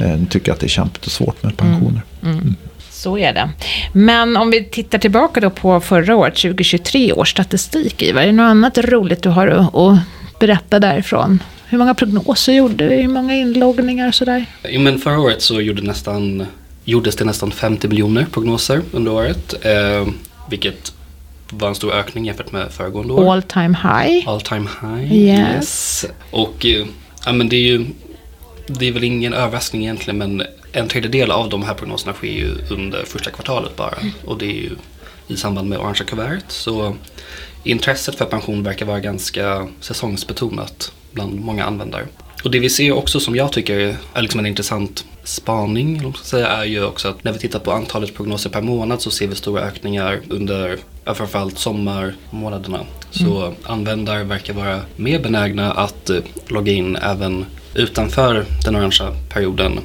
eh, 0.03 0.23
tycker 0.29 0.51
att 0.51 0.59
det 0.59 0.65
är 0.65 0.69
kämpigt 0.69 1.05
och 1.05 1.11
svårt 1.11 1.43
med 1.43 1.57
pensioner. 1.57 2.01
Så 2.89 3.17
är 3.17 3.33
det. 3.33 3.49
Men 3.93 4.37
om 4.37 4.51
vi 4.51 4.63
tittar 4.63 4.97
tillbaka 4.97 5.39
då 5.39 5.49
på 5.49 5.79
förra 5.79 6.15
året, 6.15 6.35
2023 6.35 7.13
års 7.13 7.31
statistik, 7.31 8.01
Ivar. 8.01 8.21
Är 8.21 8.25
det 8.25 8.31
något 8.31 8.43
annat 8.43 8.77
roligt 8.77 9.23
du 9.23 9.29
har 9.29 9.47
att, 9.47 9.99
berätta 10.39 10.79
därifrån? 10.79 11.43
Hur 11.67 11.77
många 11.77 11.93
prognoser 11.93 12.53
gjorde 12.53 12.87
vi? 12.87 12.95
Hur 12.95 13.07
många 13.07 13.35
inloggningar 13.35 14.07
och 14.07 14.15
sådär? 14.15 14.45
Jo, 14.63 14.81
men 14.81 14.99
förra 14.99 15.19
året 15.19 15.41
så 15.41 15.61
gjorde 15.61 15.81
nästan, 15.81 16.45
gjordes 16.85 17.15
det 17.15 17.25
nästan 17.25 17.51
50 17.51 17.87
miljoner 17.87 18.25
prognoser 18.31 18.81
under 18.91 19.11
året. 19.11 19.65
Eh, 19.65 20.07
vilket 20.49 20.93
var 21.49 21.67
en 21.67 21.75
stor 21.75 21.93
ökning 21.93 22.25
jämfört 22.25 22.51
med 22.51 22.71
föregående 22.71 23.13
år. 23.13 23.33
All 23.33 23.43
time 23.43 23.77
high. 23.83 24.29
All 24.29 24.41
time 24.41 24.69
high. 24.81 25.13
Yes. 25.13 26.05
Och 26.31 26.65
eh, 26.65 26.85
ja, 27.25 27.31
men 27.31 27.49
det 27.49 27.55
är 27.55 27.67
ju 27.67 27.85
det 28.67 28.87
är 28.87 28.91
väl 28.91 29.03
ingen 29.03 29.33
överraskning 29.33 29.81
egentligen 29.81 30.17
men 30.17 30.43
en 30.71 30.87
tredjedel 30.87 31.31
av 31.31 31.49
de 31.49 31.63
här 31.63 31.73
prognoserna 31.73 32.13
sker 32.13 32.27
ju 32.27 32.55
under 32.69 33.03
första 33.05 33.31
kvartalet 33.31 33.75
bara. 33.75 33.97
Och 34.25 34.37
det 34.37 34.45
är 34.45 34.61
ju 34.61 34.71
i 35.27 35.37
samband 35.37 35.69
med 35.69 35.79
orangea 35.79 36.05
kuvertet. 36.05 36.51
Så 36.51 36.95
intresset 37.63 38.15
för 38.15 38.25
pension 38.25 38.63
verkar 38.63 38.85
vara 38.85 38.99
ganska 38.99 39.67
säsongsbetonat 39.79 40.91
bland 41.11 41.39
många 41.39 41.65
användare. 41.65 42.07
Och 42.43 42.51
det 42.51 42.59
vi 42.59 42.69
ser 42.69 42.91
också 42.91 43.19
som 43.19 43.35
jag 43.35 43.51
tycker 43.51 43.97
är 44.13 44.21
liksom 44.21 44.39
en 44.39 44.45
intressant 44.45 45.05
spaning, 45.23 45.97
eller 45.97 46.13
säga, 46.23 46.47
är 46.47 46.65
ju 46.65 46.83
också 46.83 47.07
att 47.07 47.23
när 47.23 47.31
vi 47.31 47.39
tittar 47.39 47.59
på 47.59 47.71
antalet 47.71 48.15
prognoser 48.15 48.49
per 48.49 48.61
månad 48.61 49.01
så 49.01 49.11
ser 49.11 49.27
vi 49.27 49.35
stora 49.35 49.61
ökningar 49.61 50.19
under 50.29 50.77
framförallt 51.05 51.59
sommarmånaderna. 51.59 52.79
Så 53.11 53.53
användare 53.63 54.23
verkar 54.23 54.53
vara 54.53 54.81
mer 54.95 55.19
benägna 55.19 55.71
att 55.71 56.09
eh, 56.09 56.19
logga 56.47 56.71
in 56.71 56.95
även 56.95 57.45
utanför 57.73 58.45
den 58.65 58.75
orangea 58.75 59.15
perioden 59.29 59.79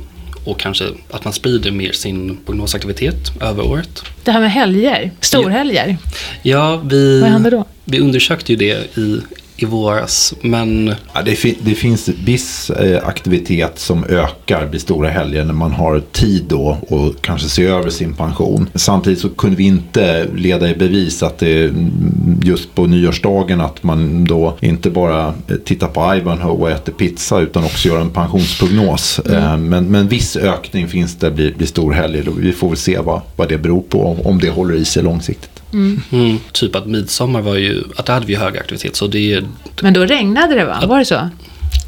och 0.44 0.60
kanske 0.60 0.84
att 1.10 1.24
man 1.24 1.32
sprider 1.32 1.70
mer 1.70 1.92
sin 1.92 2.38
prognosaktivitet 2.46 3.32
över 3.40 3.66
året. 3.66 4.02
Det 4.24 4.30
här 4.32 4.40
med 4.40 4.52
helger, 4.52 5.10
storhelger. 5.20 5.96
Ja, 6.42 6.76
vi, 6.84 7.20
Vad 7.20 7.30
händer 7.30 7.50
då? 7.50 7.64
vi 7.84 8.00
undersökte 8.00 8.52
ju 8.52 8.56
det 8.58 8.98
i, 8.98 9.20
i 9.62 9.64
våras, 9.64 10.34
men 10.40 10.94
Ja, 11.14 11.22
det, 11.22 11.30
fi- 11.36 11.58
det 11.62 11.74
finns 11.74 12.08
viss 12.08 12.70
eh, 12.70 13.08
aktivitet 13.08 13.78
som 13.78 14.04
ökar 14.04 14.66
vid 14.66 14.80
stora 14.80 15.08
helger 15.08 15.44
när 15.44 15.54
man 15.54 15.72
har 15.72 16.02
tid 16.12 16.44
då 16.48 16.76
och 16.88 17.14
kanske 17.20 17.48
se 17.48 17.64
över 17.66 17.90
sin 17.90 18.14
pension. 18.14 18.68
Samtidigt 18.74 19.18
så 19.18 19.28
kunde 19.28 19.56
vi 19.56 19.64
inte 19.64 20.26
leda 20.36 20.70
i 20.70 20.74
bevis 20.74 21.22
att 21.22 21.38
det 21.38 21.64
mm, 21.64 22.40
just 22.44 22.74
på 22.74 22.86
nyårsdagen 22.86 23.60
att 23.60 23.82
man 23.82 24.24
då 24.24 24.56
inte 24.60 24.90
bara 24.90 25.26
eh, 25.48 25.56
tittar 25.64 25.88
på 25.88 26.14
Ivanhoe 26.14 26.50
och 26.62 26.70
äter 26.70 26.92
pizza 26.92 27.40
utan 27.40 27.64
också 27.64 27.88
gör 27.88 28.00
en 28.00 28.10
pensionsprognos. 28.10 29.18
Eh, 29.18 29.56
Men, 29.56 29.84
men 29.86 30.08
viss 30.08 30.36
ökning 30.36 30.88
finns 30.88 31.16
det 31.16 31.30
vid, 31.30 31.58
vid 31.58 31.68
storhelger 31.68 32.28
och 32.28 32.42
vi 32.44 32.52
får 32.52 32.68
väl 32.68 32.76
se 32.76 32.98
vad, 32.98 33.20
vad 33.36 33.48
det 33.48 33.58
beror 33.58 33.82
på 33.82 34.16
om 34.24 34.38
det 34.38 34.50
håller 34.50 34.74
i 34.74 34.84
sig 34.84 35.02
långsiktigt. 35.02 35.48
Mm, 35.72 36.38
typ 36.52 36.76
att 36.76 36.86
midsommar 36.86 37.40
var 37.40 37.54
ju, 37.56 37.82
att 37.96 38.06
där 38.06 38.14
hade 38.14 38.26
vi 38.26 38.34
hög 38.34 38.56
aktivitet. 38.58 38.96
Så 38.96 39.06
det, 39.06 39.44
Men 39.82 39.92
då 39.94 40.04
regnade 40.04 40.54
det 40.54 40.64
va? 40.64 40.82
Var 40.86 40.98
det 40.98 41.04
så? 41.04 41.28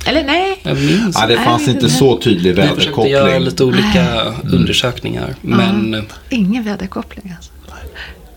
Eller 0.06 0.24
nej? 0.24 0.60
jag 0.62 0.76
minns. 0.76 1.16
Ja, 1.20 1.26
det 1.26 1.36
fanns 1.36 1.66
Nej, 1.66 1.74
inte 1.74 1.86
nej. 1.86 1.96
så 1.96 2.16
tydlig 2.16 2.54
Vi 2.56 2.62
försökte 2.62 3.00
göra 3.00 3.24
väderkoppling. 3.24 3.44
lite 3.44 3.64
olika 3.64 4.24
undersökningar. 4.56 5.34
Men 5.40 6.04
Ingen 6.30 6.64
väderkoppling 6.64 7.34
alltså. 7.36 7.50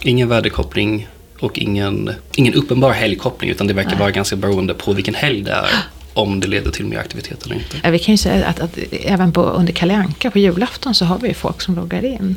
ingen 0.02 0.30
väderkoppling 0.30 1.08
och 1.40 1.60
ingen, 1.60 2.10
ingen 2.36 2.54
uppenbar 2.54 2.92
helgkoppling. 2.92 3.50
Utan 3.50 3.68
det 3.68 3.74
verkar 3.74 3.96
vara 3.98 4.12
ganska 4.12 4.36
beroende 4.36 4.74
på 4.74 4.94
vilken 4.94 5.16
helg 5.16 5.42
det 5.42 5.52
är. 5.52 5.70
Om 6.14 6.40
det 6.40 6.48
leder 6.48 6.72
till 6.72 6.86
mer 6.86 6.98
aktivitet 6.98 7.46
eller 7.46 7.56
inte. 7.56 7.78
Ja, 7.84 7.90
vi 7.90 8.00
kan 8.00 8.14
ju 8.14 8.18
säga 8.18 8.46
att, 8.46 8.60
att 8.60 8.78
även 8.92 9.32
på, 9.32 9.42
under 9.44 9.74
Kalle 9.74 9.96
Anka 9.96 10.32
på 10.32 10.40
julafton 10.40 10.96
så 10.96 11.06
har 11.06 11.18
vi 11.20 11.28
ju 11.28 11.34
folk 11.34 11.62
som 11.62 11.76
loggar 11.76 12.06
in. 12.06 12.36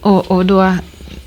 Och, 0.00 0.30
och 0.30 0.46
då 0.46 0.76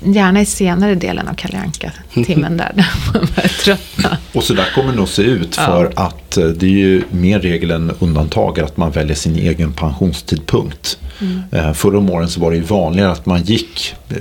gärna 0.04 0.40
i 0.40 0.46
senare 0.46 0.94
delen 0.94 1.28
av 1.28 1.34
Kalle 1.34 1.58
Anka 1.58 1.92
timmen 2.24 2.56
där, 2.56 2.72
där 2.74 2.90
man 3.12 3.26
börjar 3.34 3.48
tröttna. 3.48 4.18
Och 4.32 4.44
så 4.44 4.54
där 4.54 4.70
kommer 4.74 4.90
det 4.90 4.96
nog 4.96 5.08
se 5.08 5.22
ut 5.22 5.56
för 5.56 5.92
att 5.96 6.36
eh, 6.36 6.44
det 6.46 6.66
är 6.66 6.70
ju 6.70 7.02
mer 7.10 7.40
regel 7.40 7.70
än 7.70 7.92
undantag 7.98 8.60
att 8.60 8.76
man 8.76 8.90
väljer 8.90 9.16
sin 9.16 9.36
egen 9.36 9.72
pensionstidpunkt. 9.72 10.98
Eh, 11.52 11.72
Förra 11.72 11.98
om 11.98 12.10
åren 12.10 12.28
så 12.28 12.40
var 12.40 12.50
det 12.50 12.56
ju 12.56 12.62
vanligare 12.62 13.12
att 13.12 13.26
man 13.26 13.42
gick 13.42 13.94
eh, 14.08 14.16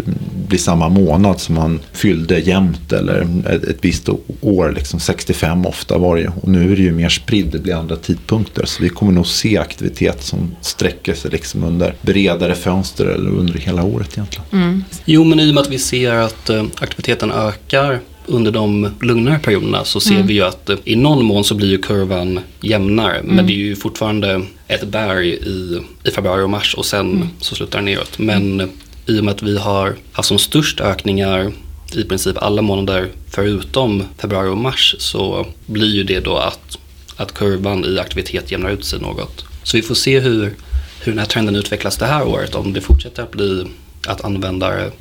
vid 0.50 0.60
samma 0.60 0.89
månad 0.89 1.39
som 1.39 1.55
man 1.55 1.79
fyllde 1.93 2.39
jämnt 2.39 2.93
eller 2.93 3.27
ett, 3.48 3.77
visst 3.81 4.10
år, 4.41 4.74
liksom 4.75 5.00
65 5.00 5.65
ofta 5.65 5.98
var 5.98 6.15
det 6.15 6.22
ju. 6.22 6.27
Och 6.41 6.48
nu 6.48 6.72
är 6.72 6.75
det 6.75 6.81
ju 6.81 6.91
mer 6.91 7.10
spridd, 7.10 7.48
det 7.51 7.60
blir 7.60 7.75
andra 7.75 7.95
tidpunkter. 7.95 8.65
Så 8.65 8.84
vi 8.84 8.89
kommer 8.89 9.12
nog 9.12 9.27
se 9.27 9.57
aktivitet 9.57 10.24
som 10.24 10.55
sträcker 10.62 11.13
sig 11.13 11.31
liksom 11.31 11.63
under 11.63 11.95
bredare 12.01 12.55
fönster 12.55 13.05
eller 13.05 13.29
under 13.29 13.53
hela 13.53 13.84
året 13.84 14.10
egentligen. 14.13 14.84
Jo, 15.05 15.24
men 15.24 15.39
i 15.39 15.51
och 15.51 15.55
med 15.56 15.62
att 15.62 15.70
vi 15.70 15.80
ser 15.80 16.14
att 16.14 16.50
eh, 16.50 16.64
aktiviteten 16.76 17.32
ökar 17.32 18.00
under 18.26 18.52
de 18.52 18.92
lugnare 19.02 19.40
perioderna 19.40 19.86
så 19.86 20.00
ser 20.00 20.24
vi 20.24 20.34
ju 20.34 20.42
att 20.42 20.70
eh, 20.70 20.78
i 20.84 20.96
någon 20.96 21.26
mån 21.26 21.44
så 21.44 21.56
blir 21.56 21.68
ju 21.68 21.78
kurvan 21.78 22.40
jämnare. 22.62 23.22
Men 23.24 23.48
det 23.48 23.54
är 23.54 23.56
ju 23.56 23.76
fortfarande 23.76 24.42
ett 24.68 24.88
berg 24.88 25.30
i, 25.30 25.82
i 26.04 26.12
februari 26.12 26.44
och 26.44 26.50
mars 26.50 26.74
och 26.74 26.86
sen 26.86 27.30
så 27.42 27.56
slutar 27.56 27.80
det 27.80 27.86
neråt. 27.86 28.20
Men 28.20 28.60
eh, 28.60 28.68
i 29.06 29.20
och 29.20 29.24
med 29.24 29.34
att 29.34 29.44
vi 29.44 29.58
har 29.58 29.96
haft 30.12 30.28
som 30.28 30.40
störst 30.40 30.82
ökningar 30.82 31.52
i 31.94 32.04
princip 32.04 32.38
alla 32.38 32.62
månader 32.62 33.08
förutom 33.30 34.04
februari 34.18 34.50
och 34.50 34.58
mars 34.58 34.96
så 35.00 35.48
blir 35.66 35.96
ju 35.96 36.04
det 36.04 36.20
då 36.20 36.38
att, 36.38 36.78
att 37.16 37.34
kurvan 37.34 37.86
i 37.86 38.00
aktivitet 38.00 38.52
jämnar 38.52 38.70
ut 38.70 38.86
sig 38.86 39.00
något. 39.00 39.46
Så 39.64 39.78
vi 39.78 39.84
får 39.84 39.96
se 39.96 40.20
hur, 40.20 40.54
hur 41.02 41.12
den 41.12 41.20
här 41.20 41.26
trenden 41.26 41.56
utvecklas 41.56 41.98
det 41.98 42.06
här 42.06 42.28
året. 42.28 42.56
Om 42.56 42.74
det 42.74 42.82
fortsätter 42.82 43.24
att 43.24 43.32
bli 43.32 43.66
att 44.08 44.26
användare 44.26 44.92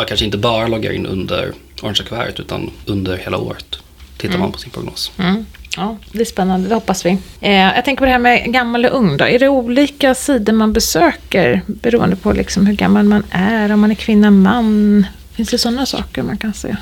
ja, 0.00 0.06
kanske 0.06 0.24
inte 0.26 0.38
bara 0.38 0.66
loggar 0.66 0.92
in 0.92 1.06
under 1.06 1.52
orangea 1.82 2.06
kuvertet 2.06 2.40
utan 2.40 2.70
under 2.86 3.16
hela 3.16 3.38
året. 3.38 3.76
Tittar 4.16 4.38
man 4.38 4.52
på 4.52 4.58
sin 4.58 4.70
prognos. 4.70 5.12
Mm. 5.18 5.46
Ja, 5.76 5.96
det 6.12 6.20
är 6.20 6.24
spännande, 6.24 6.68
det 6.68 6.74
hoppas 6.74 7.06
vi. 7.06 7.18
Eh, 7.40 7.52
jag 7.52 7.84
tänker 7.84 8.00
på 8.00 8.04
det 8.04 8.10
här 8.10 8.18
med 8.18 8.52
gammal 8.52 8.84
och 8.84 8.96
ung 8.96 9.16
då. 9.16 9.24
Är 9.24 9.38
det 9.38 9.48
olika 9.48 10.14
sidor 10.14 10.52
man 10.52 10.72
besöker 10.72 11.62
beroende 11.66 12.16
på 12.16 12.32
liksom 12.32 12.66
hur 12.66 12.74
gammal 12.74 13.04
man 13.04 13.22
är, 13.30 13.72
om 13.72 13.80
man 13.80 13.90
är 13.90 13.94
kvinna, 13.94 14.30
man? 14.30 15.06
Finns 15.32 15.48
det 15.50 15.58
sådana 15.58 15.86
saker 15.86 16.22
man 16.22 16.38
kan 16.38 16.54
se? 16.54 16.76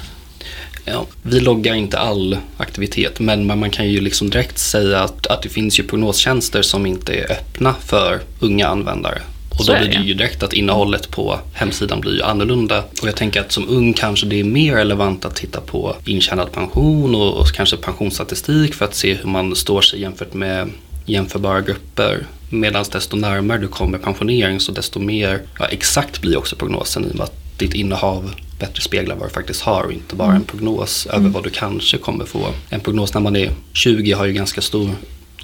Ja, 0.85 1.07
vi 1.23 1.41
loggar 1.41 1.75
inte 1.75 1.99
all 1.99 2.37
aktivitet 2.57 3.21
men 3.21 3.47
man, 3.47 3.59
man 3.59 3.71
kan 3.71 3.89
ju 3.89 4.01
liksom 4.01 4.31
direkt 4.31 4.59
säga 4.59 5.01
att, 5.01 5.27
att 5.27 5.43
det 5.43 5.49
finns 5.49 5.79
ju 5.79 5.83
prognostjänster 5.83 6.63
som 6.63 6.87
inte 6.87 7.15
är 7.15 7.33
öppna 7.33 7.75
för 7.87 8.21
unga 8.41 8.69
användare. 8.69 9.19
Och 9.59 9.67
då 9.67 9.79
blir 9.79 9.88
det 9.88 10.05
ju 10.05 10.15
direkt 10.15 10.43
att 10.43 10.53
innehållet 10.53 11.11
på 11.11 11.38
hemsidan 11.53 12.00
blir 12.00 12.15
ju 12.15 12.23
annorlunda. 12.23 12.85
Och 13.03 13.09
jag 13.09 13.17
tänker 13.17 13.41
att 13.41 13.53
som 13.53 13.69
ung 13.69 13.93
kanske 13.93 14.27
det 14.27 14.41
är 14.41 14.45
mer 14.45 14.75
relevant 14.75 15.25
att 15.25 15.37
titta 15.37 15.61
på 15.61 15.97
intjänad 16.05 16.53
pension 16.53 17.15
och, 17.15 17.41
och 17.41 17.53
kanske 17.53 17.77
pensionsstatistik 17.77 18.75
för 18.75 18.85
att 18.85 18.95
se 18.95 19.15
hur 19.15 19.29
man 19.29 19.57
står 19.57 19.81
sig 19.81 20.00
jämfört 20.00 20.35
med 20.35 20.71
jämförbara 21.07 21.61
grupper. 21.61 22.27
Medan 22.50 22.85
desto 22.93 23.17
närmare 23.17 23.59
du 23.59 23.69
kommer 23.69 23.99
pensionering 23.99 24.61
så 24.61 24.73
desto 24.73 25.00
mer 25.00 25.43
ja, 25.59 25.67
exakt 25.67 26.21
blir 26.21 26.38
också 26.38 26.57
prognosen 26.57 27.05
i 27.05 27.11
och 27.11 27.15
med 27.15 27.25
att 27.25 27.59
ditt 27.59 27.75
innehav 27.75 28.35
bättre 28.59 28.83
speglar 28.83 29.17
vad 29.17 29.29
du 29.29 29.33
faktiskt 29.33 29.62
har 29.62 29.85
och 29.85 29.93
inte 29.93 30.15
bara 30.15 30.35
en 30.35 30.45
prognos 30.45 31.07
över 31.07 31.29
vad 31.29 31.45
du 31.45 31.50
kanske 31.50 31.99
kommer 31.99 32.25
få. 32.25 32.47
En 32.71 32.81
prognos 32.81 33.15
när 33.15 33.21
man 33.21 33.37
är 33.37 33.50
20 33.73 34.12
har 34.12 34.27
ju 34.27 34.33
ganska 34.33 34.61
stor 34.61 34.91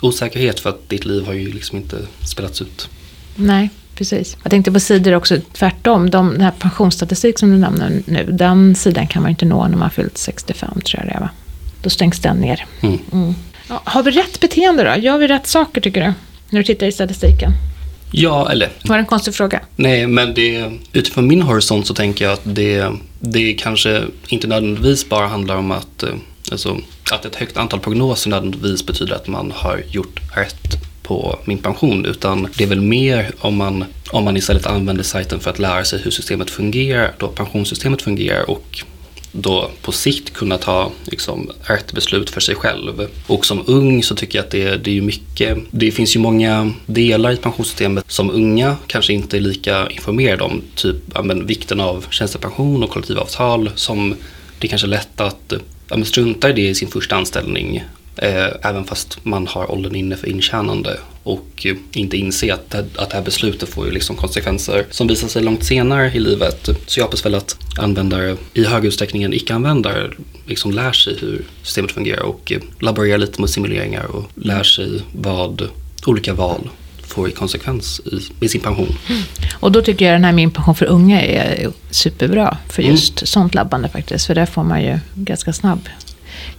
osäkerhet 0.03 0.61
för 0.61 0.71
att 0.71 0.89
ditt 0.89 1.05
liv 1.05 1.27
har 1.27 1.33
ju 1.33 1.53
liksom 1.53 1.79
inte 1.79 1.97
spelats 2.27 2.63
ut. 2.63 2.89
Nej, 3.37 3.71
precis. 3.95 4.37
Jag 4.43 4.51
tänkte 4.51 4.73
på 4.73 4.81
sidor 4.81 5.15
också 5.15 5.37
tvärtom. 5.53 6.11
De, 6.11 6.33
den 6.33 6.41
här 6.41 6.53
pensionsstatistik 6.59 7.39
som 7.39 7.51
du 7.51 7.57
nämner 7.57 8.03
nu, 8.07 8.25
den 8.33 8.75
sidan 8.75 9.07
kan 9.07 9.23
man 9.23 9.31
inte 9.31 9.45
nå 9.45 9.69
när 9.69 9.77
man 9.77 9.91
fyllt 9.91 10.19
65 10.19 10.81
tror 10.81 11.03
jag 11.03 11.13
det 11.13 11.17
är 11.17 11.21
va? 11.21 11.31
Då 11.83 11.91
stängs 11.91 12.21
den 12.21 12.37
ner. 12.37 12.67
Mm. 12.81 12.99
Mm. 13.13 13.35
Ja, 13.69 13.83
har 13.85 14.03
vi 14.03 14.11
rätt 14.11 14.41
beteende 14.41 14.85
då? 14.85 15.01
Gör 15.01 15.19
vi 15.19 15.29
rätt 15.29 15.47
saker 15.47 15.81
tycker 15.81 16.01
du? 16.01 16.13
När 16.51 16.61
du 16.61 16.65
tittar 16.65 16.87
i 16.87 16.93
statistiken. 16.93 17.53
Ja, 18.17 18.51
eller 18.51 18.71
Var 18.85 18.97
det 18.97 19.01
en 19.01 19.07
konstig 19.07 19.35
fråga? 19.35 19.61
Nej, 19.77 20.07
men 20.07 20.35
det, 20.35 20.73
utifrån 20.93 21.27
min 21.27 21.43
horisont 21.43 21.87
så 21.87 21.95
tänker 21.95 22.25
jag 22.25 22.35
att 22.35 22.41
det, 22.45 22.93
det 23.21 23.55
kanske 23.55 24.03
inte 24.29 24.47
nödvändigtvis 24.47 25.09
bara 25.09 25.27
handlar 25.27 25.57
om 25.57 25.71
att, 25.71 26.03
eh, 26.03 26.09
alltså, 26.53 26.79
att 27.13 27.25
ett 27.25 27.35
högt 27.35 27.57
antal 27.57 27.81
prognoser 27.81 28.31
nödvändigtvis 28.31 28.87
betyder 28.87 29.15
att 29.15 29.27
man 29.27 29.53
har 29.55 29.83
gjort 29.91 30.21
rätt 30.37 30.77
på 31.05 31.39
min 31.45 31.59
pension 31.59 32.07
utan 32.07 32.49
det 32.57 32.65
är 32.65 32.69
väl 32.69 32.81
mer 32.81 33.31
om 33.39 33.57
man, 33.57 33.85
om 34.11 34.25
man 34.25 34.37
istället 34.37 34.67
använder 34.67 35.05
sajten 35.05 35.41
för 35.41 35.51
att 35.51 35.59
lära 35.59 35.85
sig 35.85 36.01
hur 36.03 36.11
systemet 36.11 36.51
fungerar, 36.51 37.15
då 37.19 37.29
pensionssystemet 37.29 38.03
fungerar 38.03 38.51
och 38.51 38.85
då 39.37 39.71
på 39.83 39.93
sikt 39.93 40.33
kunna 40.33 40.59
ta 40.59 40.93
liksom, 41.05 41.51
rätt 41.63 41.93
beslut 41.93 42.31
för 42.31 42.41
sig 42.41 42.55
själv. 42.55 43.09
Och 43.27 43.47
som 43.47 43.63
ung 43.67 44.03
så 44.03 44.15
tycker 44.15 44.39
jag 44.39 44.45
att 44.45 44.51
det, 44.51 44.77
det 44.77 44.99
är 44.99 45.03
mycket, 45.03 45.59
det 45.71 45.91
finns 45.91 46.17
ju 46.17 46.21
många 46.21 46.73
delar 46.87 47.33
i 47.33 47.37
pensionssystemet 47.37 48.05
som 48.09 48.31
unga 48.31 48.77
kanske 48.87 49.13
inte 49.13 49.37
är 49.37 49.41
lika 49.41 49.89
informerade 49.91 50.45
om. 50.45 50.63
Typ 50.75 50.97
ja, 51.15 51.23
men, 51.23 51.47
vikten 51.47 51.81
av 51.81 52.07
tjänstepension 52.11 52.83
och 52.83 52.91
kollektivavtal 52.91 53.71
som 53.75 54.15
det 54.59 54.67
är 54.67 54.69
kanske 54.69 54.87
är 54.87 54.89
lätt 54.89 55.21
att 55.21 55.53
ja, 55.89 55.97
men, 55.97 56.05
strunta 56.05 56.51
i 56.51 56.53
det 56.53 56.69
i 56.69 56.75
sin 56.75 56.89
första 56.89 57.17
anställning. 57.17 57.85
Eh, 58.17 58.47
även 58.63 58.85
fast 58.85 59.25
man 59.25 59.47
har 59.47 59.71
åldern 59.71 59.95
inne 59.95 60.17
för 60.17 60.29
intjänande 60.29 60.99
och 61.23 61.67
eh, 61.67 61.77
inte 61.93 62.17
inse 62.17 62.55
att 62.55 62.71
det, 62.71 62.87
att 62.97 63.11
det 63.11 63.17
här 63.17 63.23
beslutet 63.23 63.69
får 63.69 63.87
ju 63.87 63.93
liksom 63.93 64.17
konsekvenser 64.17 64.87
som 64.91 65.07
visar 65.07 65.29
sig 65.29 65.43
långt 65.43 65.65
senare 65.65 66.13
i 66.15 66.21
livet. 66.21 66.69
Så 66.87 67.01
jag 67.01 67.05
hoppas 67.05 67.27
väl 67.27 67.35
att 67.35 67.57
användare 67.79 68.37
i 68.55 68.65
hög 68.65 68.85
utsträckning 68.85 69.23
än 69.23 69.33
icke-användare 69.33 70.11
liksom 70.47 70.73
lär 70.73 70.93
sig 70.93 71.17
hur 71.21 71.45
systemet 71.63 71.93
fungerar 71.93 72.23
och 72.23 72.53
eh, 72.53 72.61
laborerar 72.79 73.19
lite 73.19 73.41
med 73.41 73.51
simuleringar 73.51 74.05
och 74.05 74.31
lär 74.35 74.63
sig 74.63 75.03
vad 75.13 75.69
olika 76.07 76.35
val 76.35 76.71
får 77.07 77.29
i 77.29 77.33
konsekvens 77.33 78.01
i, 78.05 78.45
i 78.45 78.49
sin 78.49 78.61
pension. 78.61 78.97
Och 79.53 79.73
då 79.73 79.83
tycker 79.83 80.05
jag 80.05 80.15
den 80.15 80.25
här 80.25 80.33
Min 80.33 80.51
pension 80.51 80.75
för 80.75 80.87
unga 80.87 81.23
är 81.23 81.73
superbra 81.91 82.57
för 82.69 82.83
just 82.83 83.29
sånt 83.29 83.55
labbande 83.55 83.89
faktiskt. 83.89 84.27
För 84.27 84.35
där 84.35 84.47
får 84.47 84.65
man 84.65 84.83
ju 84.83 84.99
ganska 85.15 85.53
snabb 85.53 85.89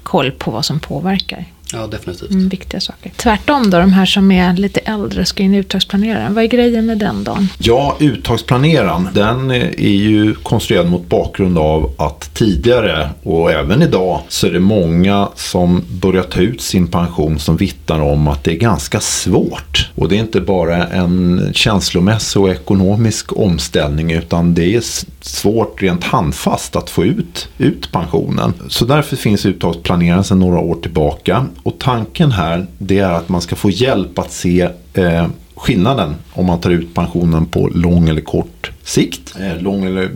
koll 0.03 0.31
på 0.31 0.51
vad 0.51 0.65
som 0.65 0.79
påverkar. 0.79 1.45
Ja, 1.75 1.87
definitivt. 1.87 2.31
Mm, 2.31 2.49
viktiga 2.49 2.79
saker. 2.79 3.11
Tvärtom 3.15 3.69
då, 3.69 3.79
de 3.79 3.93
här 3.93 4.05
som 4.05 4.31
är 4.31 4.53
lite 4.53 4.79
äldre 4.79 5.25
ska 5.25 5.43
in 5.43 5.53
i 5.53 5.57
uttagsplaneraren. 5.57 6.33
Vad 6.33 6.43
är 6.43 6.47
grejen 6.47 6.85
med 6.85 6.97
den 6.97 7.23
då? 7.23 7.37
Ja, 7.57 7.97
uttagsplaneraren 7.99 9.09
den 9.13 9.51
är 9.51 9.87
ju 9.87 10.33
konstruerad 10.33 10.89
mot 10.89 11.09
bakgrund 11.09 11.57
av 11.57 11.91
att 11.97 12.33
tidigare 12.33 13.09
och 13.23 13.51
även 13.51 13.81
idag 13.81 14.21
så 14.27 14.47
är 14.47 14.51
det 14.51 14.59
många 14.59 15.29
som 15.35 15.83
börjar 16.01 16.23
ta 16.23 16.39
ut 16.39 16.61
sin 16.61 16.87
pension 16.87 17.39
som 17.39 17.57
vittnar 17.57 17.99
om 17.99 18.27
att 18.27 18.43
det 18.43 18.51
är 18.51 18.57
ganska 18.57 18.99
svårt. 18.99 19.89
Och 19.95 20.09
det 20.09 20.15
är 20.15 20.19
inte 20.19 20.41
bara 20.41 20.87
en 20.87 21.49
känslomässig 21.53 22.41
och 22.41 22.49
ekonomisk 22.49 23.37
omställning 23.37 24.11
utan 24.11 24.53
det 24.53 24.75
är 24.75 24.83
svårt 25.21 25.81
rent 25.81 26.03
handfast 26.03 26.75
att 26.75 26.89
få 26.89 27.03
ut, 27.03 27.47
ut 27.57 27.91
pensionen. 27.91 28.53
Så 28.67 28.85
därför 28.85 29.15
finns 29.15 29.45
uttagsplaneraren 29.45 30.23
sedan 30.23 30.39
några 30.39 30.59
år 30.59 30.75
tillbaka. 30.75 31.45
Och 31.65 31.79
tanken 31.79 32.31
här 32.31 32.67
det 32.77 32.99
är 32.99 33.11
att 33.11 33.29
man 33.29 33.41
ska 33.41 33.55
få 33.55 33.69
hjälp 33.69 34.19
att 34.19 34.31
se 34.31 34.69
eh, 34.93 35.27
skillnaden 35.55 36.15
om 36.33 36.45
man 36.45 36.59
tar 36.59 36.69
ut 36.69 36.93
pensionen 36.93 37.45
på 37.45 37.67
lång 37.67 38.09
eller 38.09 38.21
kort 38.21 38.71
sikt. 38.85 39.35
Eh, 39.39 39.61
lång 39.61 39.85
eller 39.85 40.09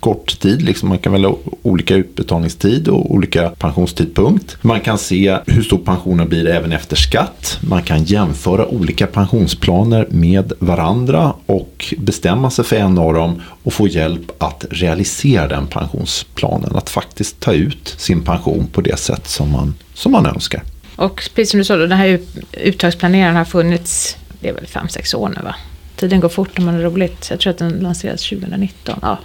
kort 0.00 0.40
tid, 0.40 0.62
liksom 0.62 0.88
man 0.88 0.98
kan 0.98 1.12
välja 1.12 1.32
olika 1.62 1.94
utbetalningstid 1.94 2.88
och 2.88 3.10
olika 3.14 3.48
pensionstidpunkt. 3.48 4.56
Man 4.62 4.80
kan 4.80 4.98
se 4.98 5.38
hur 5.46 5.62
stor 5.62 5.78
pensionen 5.78 6.28
blir 6.28 6.48
även 6.48 6.72
efter 6.72 6.96
skatt. 6.96 7.58
Man 7.60 7.82
kan 7.82 8.04
jämföra 8.04 8.66
olika 8.66 9.06
pensionsplaner 9.06 10.06
med 10.10 10.52
varandra 10.58 11.34
och 11.46 11.94
bestämma 11.98 12.50
sig 12.50 12.64
för 12.64 12.76
en 12.76 12.98
av 12.98 13.14
dem 13.14 13.42
och 13.62 13.72
få 13.72 13.88
hjälp 13.88 14.32
att 14.38 14.64
realisera 14.70 15.48
den 15.48 15.66
pensionsplanen. 15.66 16.76
Att 16.76 16.90
faktiskt 16.90 17.40
ta 17.40 17.52
ut 17.52 17.94
sin 17.98 18.22
pension 18.22 18.66
på 18.72 18.80
det 18.80 18.98
sätt 18.98 19.28
som 19.28 19.52
man, 19.52 19.74
som 19.94 20.12
man 20.12 20.26
önskar. 20.26 20.62
Och 20.96 21.22
precis 21.34 21.50
som 21.50 21.58
du 21.58 21.64
sa, 21.64 21.76
då, 21.76 21.86
den 21.86 21.98
här 21.98 22.08
ut- 22.08 22.36
uttagsplaneraren 22.60 23.36
har 23.36 23.44
funnits, 23.44 24.16
det 24.40 24.48
är 24.48 24.52
väl 24.54 24.66
fem 24.66 24.88
sex 24.88 25.14
år 25.14 25.28
nu 25.28 25.42
va? 25.44 25.54
Tiden 25.96 26.20
går 26.20 26.28
fort 26.28 26.58
när 26.58 26.64
man 26.64 26.74
har 26.74 26.82
roligt. 26.82 27.26
Jag 27.30 27.40
tror 27.40 27.50
att 27.50 27.58
den 27.58 27.70
lanserades 27.72 28.28
2019. 28.28 28.98
Ja, 29.02 29.18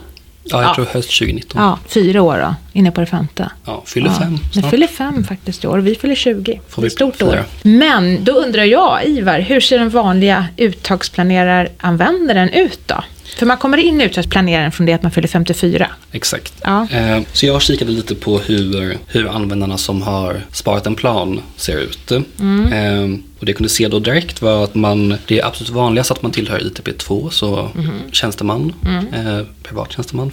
Ja, 0.50 0.62
jag 0.62 0.70
Ja. 0.70 0.76
tror 0.76 0.86
höst 0.86 1.10
2019. 1.20 1.62
Ja, 1.62 1.80
fyra 1.88 2.22
år 2.22 2.38
då, 2.38 2.56
inne 2.80 2.92
på 2.92 3.02
det 3.02 3.08
femte. 3.08 3.52
Ja, 3.66 3.84
fyller 3.86 4.10
fem 4.10 4.38
Vi 4.54 4.60
snart. 4.62 4.72
fyller 4.72 4.88
fem 4.88 5.24
faktiskt 5.24 5.64
i 5.64 5.68
år. 5.68 5.78
Vi 5.78 5.96
fyller 5.96 6.16
20. 6.16 6.60
Får 6.70 6.82
det 6.82 6.86
är 6.86 6.86
vi 6.86 6.88
ett 6.88 6.94
stort 6.94 7.16
fira. 7.16 7.28
år. 7.30 7.44
Men 7.62 8.24
då 8.24 8.32
undrar 8.32 8.64
jag, 8.64 9.06
Ivar, 9.06 9.40
hur 9.40 9.60
ser 9.62 9.80
den 9.80 9.90
vanliga 9.90 10.46
uttagsplanerar-användaren 10.58 12.50
ut 12.50 12.80
då? 12.88 13.04
För 13.36 13.46
man 13.46 13.57
kommer 13.57 13.77
in 13.77 14.01
i 14.01 14.03
uttagsplaneraren 14.03 14.72
från 14.72 14.86
det 14.86 14.93
att 14.93 15.03
man 15.03 15.12
fyller 15.12 15.27
54. 15.27 15.89
Exakt. 16.12 16.53
Ja. 16.63 16.88
Eh, 16.91 17.19
Så 17.34 17.46
jag 17.46 17.62
kikade 17.62 17.91
lite 17.91 18.15
på 18.15 18.39
hur, 18.39 18.98
hur 19.07 19.27
användarna 19.27 19.77
som 19.77 20.01
har 20.01 20.41
sparat 20.51 20.88
en 20.88 20.96
plan 20.96 21.41
ser 21.55 21.77
ut. 21.77 22.12
Mm. 22.39 22.74
Eh, 23.13 23.19
Och 23.39 23.46
det 23.46 23.50
jag 23.51 23.57
kunde 23.57 23.69
se 23.69 23.88
då 23.88 24.00
direkt 24.00 24.41
var 24.41 24.63
att 24.63 24.75
man, 24.75 25.17
det 25.27 25.39
är 25.39 25.46
absolut 25.46 25.69
vanligast 25.69 26.12
att 26.12 26.22
man 26.22 26.31
tillhör 26.31 26.60
ITP2, 26.60 27.29
så 27.29 27.69
Mhm. 27.75 27.91
tjänsteman, 28.12 28.74
Mm. 28.86 29.13
eh, 29.39 29.46
privattjänsteman. 29.63 30.31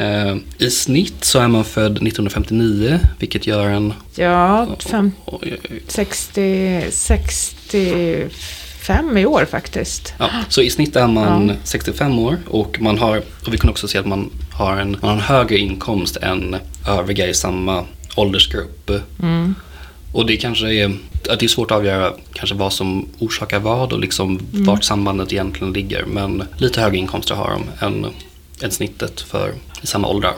Eh, 0.00 0.36
I 0.58 0.70
snitt 0.70 1.24
så 1.24 1.38
är 1.38 1.48
man 1.48 1.64
född 1.64 1.92
1959, 2.02 2.98
vilket 3.18 3.46
gör 3.46 3.66
en... 3.68 3.92
Ja, 4.14 4.66
fem, 4.90 5.12
Oj, 5.24 5.38
oj, 5.42 5.58
oj. 5.70 5.82
60, 5.88 6.84
65 8.86 9.16
i 9.18 9.26
år 9.26 9.44
faktiskt. 9.44 10.14
Ja, 10.18 10.30
så 10.48 10.62
i 10.62 10.70
snitt 10.70 10.96
är 10.96 11.06
man 11.08 11.48
Ja. 11.48 11.54
65 11.64 12.18
år 12.18 12.38
och 12.48 12.80
man 12.80 12.98
har, 12.98 13.22
och 13.46 13.54
vi 13.54 13.58
kan 13.58 13.70
också 13.70 13.88
se 13.88 13.98
att 13.98 14.06
man 14.06 14.30
har 14.52 14.76
en, 14.76 14.90
man 14.90 15.00
har 15.10 15.12
en 15.12 15.20
högre 15.20 15.58
inkomst 15.58 16.16
än 16.16 16.56
övriga 16.88 17.28
i 17.28 17.34
samma 17.34 17.84
åldersgrupp. 18.16 18.90
Mm. 19.22 19.54
Och 20.12 20.26
det 20.26 20.36
kanske 20.36 20.74
är, 20.74 20.96
att 21.30 21.40
det 21.40 21.46
är 21.46 21.48
svårt 21.48 21.70
att 21.70 21.76
avgöra 21.76 22.12
kanske 22.32 22.56
vad 22.56 22.72
som 22.72 23.08
orsakar 23.18 23.58
vad 23.58 23.92
och 23.92 24.00
liksom 24.00 24.38
Mm. 24.52 24.66
vart 24.66 24.84
sambandet 24.84 25.32
egentligen 25.32 25.72
ligger. 25.72 26.04
Men 26.04 26.42
lite 26.56 26.80
högre 26.80 26.96
inkomster 26.96 27.34
har 27.34 27.50
de 27.50 27.86
än, 27.86 28.06
än 28.62 28.70
snittet 28.70 29.20
för 29.20 29.52
samma 29.82 30.08
åldrar. 30.08 30.34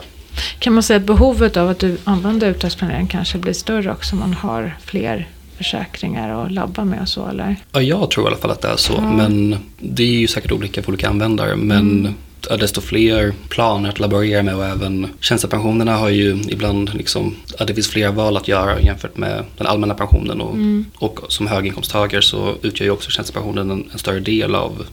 Kan 0.59 0.73
man 0.73 0.83
säga 0.83 0.97
att 0.97 1.03
behovet 1.05 1.57
av 1.57 1.69
att 1.69 1.79
du 1.79 1.97
använder 2.03 2.49
uttagsplanering 2.49 3.07
kanske 3.07 3.37
blir 3.37 3.53
större 3.53 3.91
också 3.91 4.15
om 4.15 4.19
man 4.19 4.33
har 4.33 4.77
fler 4.85 5.27
försäkringar 5.57 6.45
att 6.45 6.51
labba 6.51 6.85
med 6.85 7.01
och 7.01 7.09
så 7.09 7.27
eller? 7.27 7.55
Ja, 7.71 7.81
jag 7.81 8.11
tror 8.11 8.25
i 8.25 8.27
alla 8.27 8.37
fall 8.37 8.51
att 8.51 8.61
det 8.61 8.67
är 8.67 8.77
så. 8.77 9.01
Men 9.01 9.57
det 9.79 10.03
är 10.03 10.19
ju 10.19 10.27
säkert 10.27 10.51
olika 10.51 10.83
för 10.83 10.89
olika 10.89 11.09
användare. 11.09 11.55
Men 11.55 12.15
ja, 12.49 12.57
desto 12.57 12.81
fler 12.81 13.33
planer 13.49 13.89
att 13.89 13.99
laborera 13.99 14.43
med 14.43 14.55
och 14.55 14.65
även 14.65 15.07
tjänstepensionerna 15.19 15.95
har 15.95 16.09
ju 16.09 16.41
ibland 16.47 16.93
liksom, 16.93 17.35
att 17.59 17.67
det 17.67 17.73
finns 17.73 17.89
fler 17.89 18.11
val 18.11 18.37
att 18.37 18.47
göra 18.47 18.81
jämfört 18.81 19.17
med 19.17 19.43
den 19.57 19.67
allmänna 19.67 19.93
pensionen. 19.93 20.41
Och, 20.41 20.57
och 20.95 21.31
som 21.31 21.47
höginkomsttagare 21.47 22.21
så 22.21 22.55
utgör 22.61 22.85
ju 22.85 22.91
också 22.91 23.11
tjänstepensionen 23.11 23.71
en, 23.71 23.89
en 23.91 23.99
större 23.99 24.19
del 24.19 24.55
av 24.55 24.85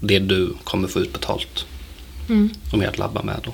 det 0.00 0.18
du 0.18 0.54
kommer 0.64 0.88
få 0.88 1.00
utbetalt. 1.00 1.66
Mm. 2.28 2.50
Och 2.72 2.78
mer 2.78 2.88
att 2.88 2.98
labba 2.98 3.22
med 3.22 3.36
då. 3.44 3.52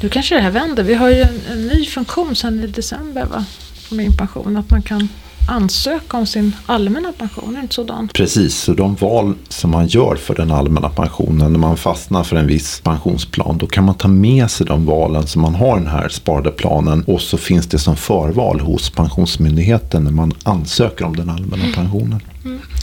Nu 0.00 0.08
kanske 0.08 0.34
det 0.34 0.40
här 0.40 0.50
vänder. 0.50 0.82
Vi 0.82 0.94
har 0.94 1.08
ju 1.08 1.20
en, 1.20 1.40
en 1.50 1.66
ny 1.66 1.86
funktion 1.86 2.36
sedan 2.36 2.64
i 2.64 2.66
december 2.66 3.24
va? 3.24 3.44
På 3.88 3.94
min 3.94 4.16
pension. 4.16 4.56
Att 4.56 4.70
man 4.70 4.82
kan 4.82 5.08
ansöka 5.48 6.16
om 6.16 6.26
sin 6.26 6.56
allmänna 6.66 7.12
pension. 7.12 7.50
Är 7.50 7.56
det 7.56 7.62
inte 7.62 7.74
sådant? 7.74 8.12
Precis, 8.12 8.56
så 8.56 8.74
de 8.74 8.94
val 8.94 9.34
som 9.48 9.70
man 9.70 9.86
gör 9.86 10.16
för 10.16 10.34
den 10.34 10.50
allmänna 10.50 10.88
pensionen 10.88 11.52
när 11.52 11.58
man 11.58 11.76
fastnar 11.76 12.24
för 12.24 12.36
en 12.36 12.46
viss 12.46 12.80
pensionsplan 12.80 13.58
då 13.58 13.66
kan 13.66 13.84
man 13.84 13.94
ta 13.94 14.08
med 14.08 14.50
sig 14.50 14.66
de 14.66 14.86
valen 14.86 15.26
som 15.26 15.42
man 15.42 15.54
har 15.54 15.76
i 15.76 15.80
den 15.80 15.88
här 15.88 16.08
sparade 16.08 16.50
planen 16.50 17.04
och 17.06 17.20
så 17.20 17.36
finns 17.36 17.66
det 17.66 17.78
som 17.78 17.96
förval 17.96 18.60
hos 18.60 18.90
Pensionsmyndigheten 18.90 20.04
när 20.04 20.10
man 20.10 20.32
ansöker 20.42 21.04
om 21.04 21.16
den 21.16 21.30
allmänna 21.30 21.64
pensionen. 21.74 22.20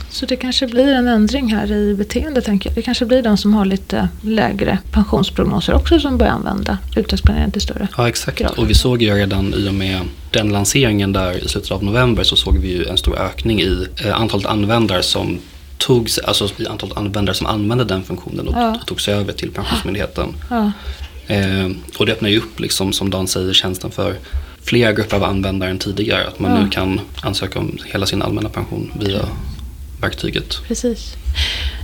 Så 0.10 0.25
det 0.25 0.36
kanske 0.36 0.67
blir 0.67 0.88
en 0.93 1.07
ändring 1.07 1.53
här 1.55 1.72
i 1.72 1.93
beteende 1.95 2.41
tänker 2.41 2.69
jag. 2.69 2.75
Det 2.75 2.81
kanske 2.81 3.05
blir 3.05 3.22
de 3.24 3.38
som 3.38 3.53
har 3.53 3.65
lite 3.65 4.10
lägre 4.22 4.77
pensionsprognoser 4.91 5.74
också 5.74 6.00
som 6.00 6.17
börjar 6.17 6.34
använda 6.34 6.77
uttagsplanering 6.95 7.51
till 7.51 7.62
större. 7.62 7.88
Ja, 7.98 8.07
exakt. 8.07 8.39
grad. 8.39 8.51
Och 8.57 8.69
vi 8.69 8.74
såg 8.74 9.01
ju 9.01 9.13
redan 9.13 9.53
i 9.53 9.69
och 9.69 9.74
med 9.74 10.00
den 10.31 10.50
lanseringen 10.50 11.13
där 11.13 11.45
i 11.45 11.48
slutet 11.48 11.72
av 11.72 11.84
november 11.84 12.24
så 12.24 12.36
såg 12.36 12.57
vi 12.57 12.67
ju 12.67 12.86
en 12.86 12.98
stor 12.98 13.17
ökning 13.19 13.62
i 13.62 13.88
eh, 14.05 14.22
antalet 14.22 14.45
användare 14.45 15.03
som 15.03 15.39
tog 15.77 16.10
sig- 16.10 16.24
alltså 16.27 16.50
i 16.57 16.67
antalet 16.67 16.98
användare 16.98 17.36
som 17.36 17.47
använde 17.47 17.84
den 17.84 18.04
funktionen 18.04 18.47
och, 18.47 18.54
Ja. 18.88 18.97
sig 18.97 19.13
över 19.13 19.34
till 19.34 19.51
Pensionsmyndigheten. 19.51 20.28
Ja, 20.49 20.71
Eh, 21.28 21.69
och 21.97 22.06
det 22.06 22.12
öppnar 22.12 22.30
ju 22.30 22.38
upp, 22.38 22.60
liksom, 22.60 22.93
som 22.93 23.10
Dan 23.10 23.28
säger, 23.28 23.54
tjänsten 23.54 23.91
för 23.91 24.15
flera 24.63 24.91
grupper 24.93 25.15
av 25.17 25.23
användare 25.23 25.69
än 25.69 25.78
tidigare. 25.80 26.28
Att 26.28 26.39
man 26.39 26.51
Ja. 26.51 26.62
nu 26.63 26.69
kan 26.69 26.99
ansöka 27.21 27.60
om 27.60 27.78
hela 27.86 28.06
sin 28.06 28.21
allmänna 28.21 28.49
pension 28.49 28.91
via 28.99 29.19
verktyget. 30.06 30.58
precis. 30.68 31.15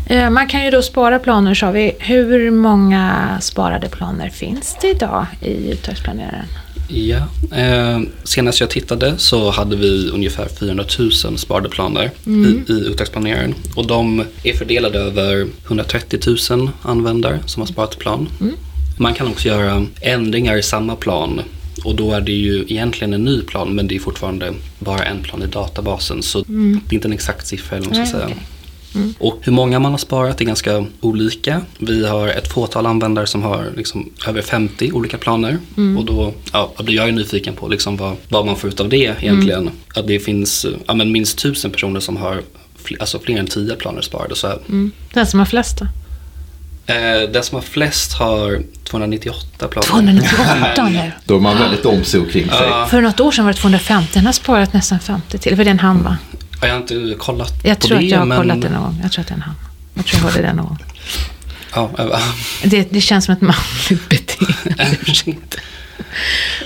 Eh, 0.09 0.29
Man 0.29 0.47
kan 0.47 0.65
ju 0.65 0.71
då 0.71 0.81
spara 0.81 1.19
planer 1.19 1.53
sa 1.53 1.71
vi. 1.71 1.95
Hur 1.99 2.51
många 2.51 3.37
sparade 3.41 3.89
planer 3.89 4.29
finns 4.29 4.77
det 4.81 4.87
idag 4.87 5.25
i 5.41 5.71
uttagsplaneraren? 5.71 6.45
Ja, 6.87 7.27
eh, 7.57 7.99
senast 8.23 8.59
jag 8.59 8.69
tittade 8.69 9.13
så 9.17 9.49
hade 9.51 9.75
vi 9.75 10.09
ungefär 10.13 10.47
400 10.59 10.85
000 10.99 11.37
sparade 11.37 11.69
planer 11.69 12.11
i, 12.25 12.71
i 12.71 12.73
uttagsplaneraren. 12.73 13.55
Och 13.75 13.87
de 13.87 14.23
är 14.43 14.53
fördelade 14.53 14.99
över 14.99 15.47
130 15.65 16.19
000 16.51 16.69
användare 16.83 17.39
som 17.45 17.61
har 17.61 17.67
sparat 17.67 17.97
plan. 17.99 18.29
Man 18.97 19.13
kan 19.13 19.27
också 19.27 19.47
göra 19.47 19.85
ändringar 20.01 20.57
i 20.57 20.63
samma 20.63 20.95
plan 20.95 21.41
och 21.83 21.95
då 21.95 22.11
är 22.13 22.21
det 22.21 22.31
ju 22.31 22.61
egentligen 22.67 23.13
en 23.13 23.23
ny 23.23 23.41
plan 23.41 23.75
men 23.75 23.87
det 23.87 23.95
är 23.95 23.99
fortfarande 23.99 24.53
bara 24.79 25.03
en 25.05 25.21
plan 25.23 25.43
i 25.43 25.47
databasen 25.47 26.23
så 26.23 26.43
det 26.47 26.53
är 26.89 26.93
inte 26.93 27.07
en 27.07 27.13
exakt 27.13 27.47
siffra 27.47 27.77
eller 27.77 27.87
vad 27.87 27.97
man 27.97 28.07
ska 28.07 28.17
säga. 28.17 28.25
okej. 28.25 29.13
Och 29.19 29.39
hur 29.41 29.51
många 29.51 29.79
man 29.79 29.91
har 29.91 29.97
sparat 29.97 30.41
är 30.41 30.45
ganska 30.45 30.85
olika. 31.01 31.61
Vi 31.77 32.05
har 32.07 32.27
ett 32.27 32.47
fåtal 32.47 32.85
användare 32.85 33.27
som 33.27 33.41
har 33.43 33.65
liksom 33.77 34.09
över 34.27 34.41
50 34.41 34.91
olika 34.91 35.17
planer. 35.17 35.57
Och 35.97 36.05
då 36.05 36.33
ja, 36.53 36.73
då 36.77 36.83
blir 36.83 36.95
jag 36.95 37.05
ju 37.07 37.11
nyfiken 37.11 37.53
på 37.55 37.67
liksom 37.67 37.97
vad, 37.97 38.15
vad 38.29 38.45
man 38.45 38.55
får 38.55 38.69
ut 38.69 38.79
av 38.79 38.89
det 38.89 39.15
egentligen. 39.21 39.69
Att 39.95 40.07
det 40.07 40.19
finns 40.19 40.65
ja, 40.87 40.93
men 40.93 41.11
minst 41.11 41.37
tusen 41.37 41.71
personer 41.71 41.99
som 41.99 42.17
har 42.17 42.41
fl- 42.83 42.97
alltså 42.99 43.19
fler 43.19 43.37
än 43.39 43.47
10 43.47 43.75
planer 43.75 44.01
sparade. 44.01 44.35
Så, 44.35 44.47
Mm. 44.69 44.91
Den 45.13 45.27
som 45.27 45.39
har 45.39 45.45
flest 45.45 45.79
då? 45.79 45.87
Eh, 46.85 46.95
den 47.33 47.43
som 47.43 47.55
har 47.55 47.61
flest 47.61 48.13
har 48.13 48.61
298 48.83 49.67
planer. 49.67 49.87
298 49.87 50.89
nu. 50.89 51.11
Då 51.25 51.35
är 51.35 51.39
man 51.39 51.57
väldigt 51.57 51.85
om 51.85 52.03
sig 52.03 52.19
och 52.19 52.31
kring 52.31 52.49
sig. 52.49 52.67
Ja. 52.69 52.87
För 52.89 53.01
något 53.01 53.19
år 53.19 53.31
sedan 53.31 53.45
var 53.45 53.53
det 53.53 53.59
250. 53.59 54.09
Den 54.13 54.25
har 54.25 54.33
sparat 54.33 54.73
nästan 54.73 54.99
50 54.99 55.37
till. 55.37 55.55
För 55.55 55.63
det 55.63 55.69
är 55.69 55.71
en 55.71 55.79
han 55.79 56.03
va? 56.03 56.17
Ja, 56.61 56.67
Jag 56.67 56.73
har 56.73 56.81
inte 56.81 57.15
kollat 57.19 57.53
Jag 57.63 57.79
på 57.79 57.87
tror 57.87 57.97
det. 57.97 58.03
att 58.05 58.09
jag 58.11 58.19
har 58.19 58.25
men, 58.25 58.37
kollat 58.37 58.61
det 58.61 58.69
någon 58.69 58.83
gång. 58.83 58.99
Jag 59.03 59.11
tror 59.11 59.21
att 59.21 59.27
det 59.27 59.31
är 59.33 59.35
en 59.35 59.41
han. 59.41 59.55
Jag 59.93 60.05
tror 60.05 60.21
jag 60.23 60.29
hörde 60.31 60.41
det 60.47 60.53
någon 60.53 60.65
gång. 60.67 60.77
Ja, 61.75 61.89
ja, 61.97 62.19
Det, 62.63 62.91
det 62.93 63.01
känns 63.01 63.25
som 63.25 63.33
ett 63.33 63.41
manligt 63.41 64.09
beteende. 64.09 64.85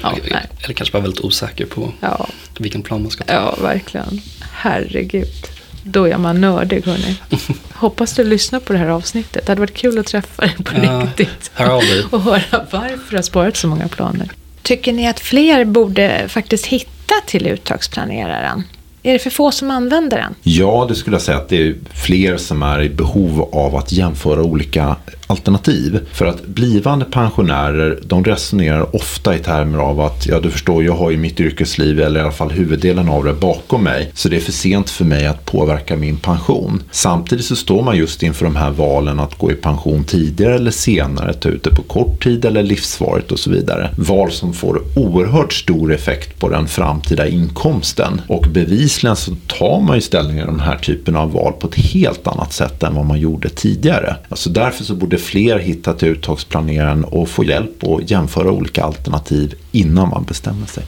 Ja. 0.01 0.15
Eller 0.63 0.73
kanske 0.73 0.91
bara 0.93 1.01
väldigt 1.01 1.19
osäker 1.21 1.65
på 1.65 1.93
Ja, 2.01 2.27
vilken 2.59 2.81
plan 2.81 3.01
man 3.01 3.11
ska 3.11 3.23
ta. 3.23 3.33
ja, 3.33 3.55
verkligen. 3.61 4.21
Herregud. 4.51 5.47
Då 5.87 6.07
är 6.07 6.17
man 6.17 6.41
nördig 6.41 6.85
hörni. 6.85 7.15
Hoppas 7.73 8.13
du 8.13 8.23
lyssnar 8.23 8.59
på 8.59 8.73
det 8.73 8.79
här 8.79 8.87
avsnittet. 8.87 9.45
Det 9.45 9.51
hade 9.51 9.59
varit 9.61 9.73
kul 9.73 9.99
att 9.99 10.05
träffa 10.05 10.41
dig 10.41 10.55
på 10.63 10.71
Ja, 10.83 11.01
riktigt. 11.17 11.51
hör 11.53 11.69
av 11.69 11.81
dig. 11.81 12.03
Och 12.11 12.21
höra 12.21 12.65
varför 12.71 13.09
du 13.09 13.15
har 13.15 13.21
sparat 13.21 13.55
så 13.57 13.67
många 13.67 13.87
planer. 13.87 14.29
Tycker 14.61 14.93
ni 14.93 15.07
att 15.07 15.19
fler 15.19 15.65
borde 15.65 16.25
faktiskt 16.27 16.65
hitta 16.65 17.15
till 17.25 17.47
uttagsplaneraren? 17.47 18.63
Är 19.03 19.13
det 19.13 19.19
för 19.19 19.29
få 19.29 19.51
som 19.51 19.71
använder 19.71 20.17
den? 20.17 20.35
Ja, 20.43 20.85
det 20.89 20.95
skulle 20.95 21.15
jag 21.15 21.21
säga 21.21 21.37
att 21.37 21.49
det 21.49 21.67
är 21.67 21.75
fler 21.93 22.37
som 22.37 22.63
är 22.63 22.81
i 22.81 22.89
behov 22.89 23.49
av 23.51 23.75
att 23.75 23.91
jämföra 23.91 24.41
olika 24.43 24.95
alternativ. 25.27 25.99
För 26.11 26.25
att 26.25 26.45
blivande 26.45 27.05
pensionärer, 27.05 27.99
de 28.03 28.23
resonerar 28.23 28.95
ofta 28.95 29.35
i 29.35 29.39
termer 29.39 29.79
av 29.79 30.01
att, 30.01 30.25
ja 30.27 30.39
du 30.39 30.51
förstår, 30.51 30.83
jag 30.83 30.93
har 30.93 31.11
ju 31.11 31.17
mitt 31.17 31.39
yrkesliv, 31.39 31.99
eller 31.99 32.19
i 32.19 32.23
alla 32.23 32.31
fall 32.31 32.51
huvuddelen 32.51 33.09
av 33.09 33.23
det, 33.23 33.33
bakom 33.33 33.83
mig. 33.83 34.11
Så 34.13 34.29
det 34.29 34.35
är 34.35 34.41
för 34.41 34.51
sent 34.51 34.89
för 34.89 35.05
mig 35.05 35.27
att 35.27 35.45
påverka 35.45 35.95
min 35.95 36.17
pension. 36.17 36.83
Samtidigt 36.91 37.45
så 37.45 37.55
står 37.55 37.83
man 37.83 37.97
just 37.97 38.23
inför 38.23 38.45
de 38.45 38.55
här 38.55 38.71
valen 38.71 39.19
att 39.19 39.37
gå 39.37 39.51
i 39.51 39.55
pension 39.55 40.03
tidigare 40.03 40.55
eller 40.55 40.71
senare, 40.71 41.33
ta 41.33 41.49
ut 41.49 41.63
det 41.63 41.75
på 41.75 41.81
kort 41.81 42.23
tid 42.23 42.45
eller 42.45 42.63
livsvarigt 42.63 43.31
och 43.31 43.39
så 43.39 43.49
vidare. 43.49 43.89
Val 43.97 44.31
som 44.31 44.53
får 44.53 44.81
oerhört 44.95 45.53
stor 45.53 45.93
effekt 45.93 46.39
på 46.39 46.49
den 46.49 46.67
framtida 46.67 47.27
inkomsten. 47.27 48.21
Och 48.27 48.45
bevisligen 48.49 49.15
så 49.15 49.35
tar 49.47 49.81
man 49.81 49.95
ju 49.95 50.01
ställning 50.01 50.37
i 50.37 50.45
den 50.45 50.59
här 50.59 50.77
typen 50.77 51.15
av 51.15 51.31
val 51.31 51.53
på 51.59 51.67
ett 51.67 51.75
helt 51.75 52.27
annat 52.27 52.53
sätt 52.53 52.83
än 52.83 52.95
vad 52.95 53.05
man 53.05 53.19
gjorde 53.19 53.49
tidigare. 53.49 54.15
Alltså 54.29 54.49
därför 54.49 54.83
så 54.83 54.95
borde 54.95 55.14
fler 55.17 55.59
hitta 55.59 55.93
till 55.93 56.07
uttagsplaneraren 56.07 57.03
och 57.03 57.29
få 57.29 57.43
hjälp 57.43 57.83
att 57.83 58.11
jämföra 58.11 58.51
olika 58.51 58.83
alternativ 58.83 59.55
innan 59.71 60.09
man 60.09 60.23
bestämmer 60.23 60.67
sig. 60.67 60.83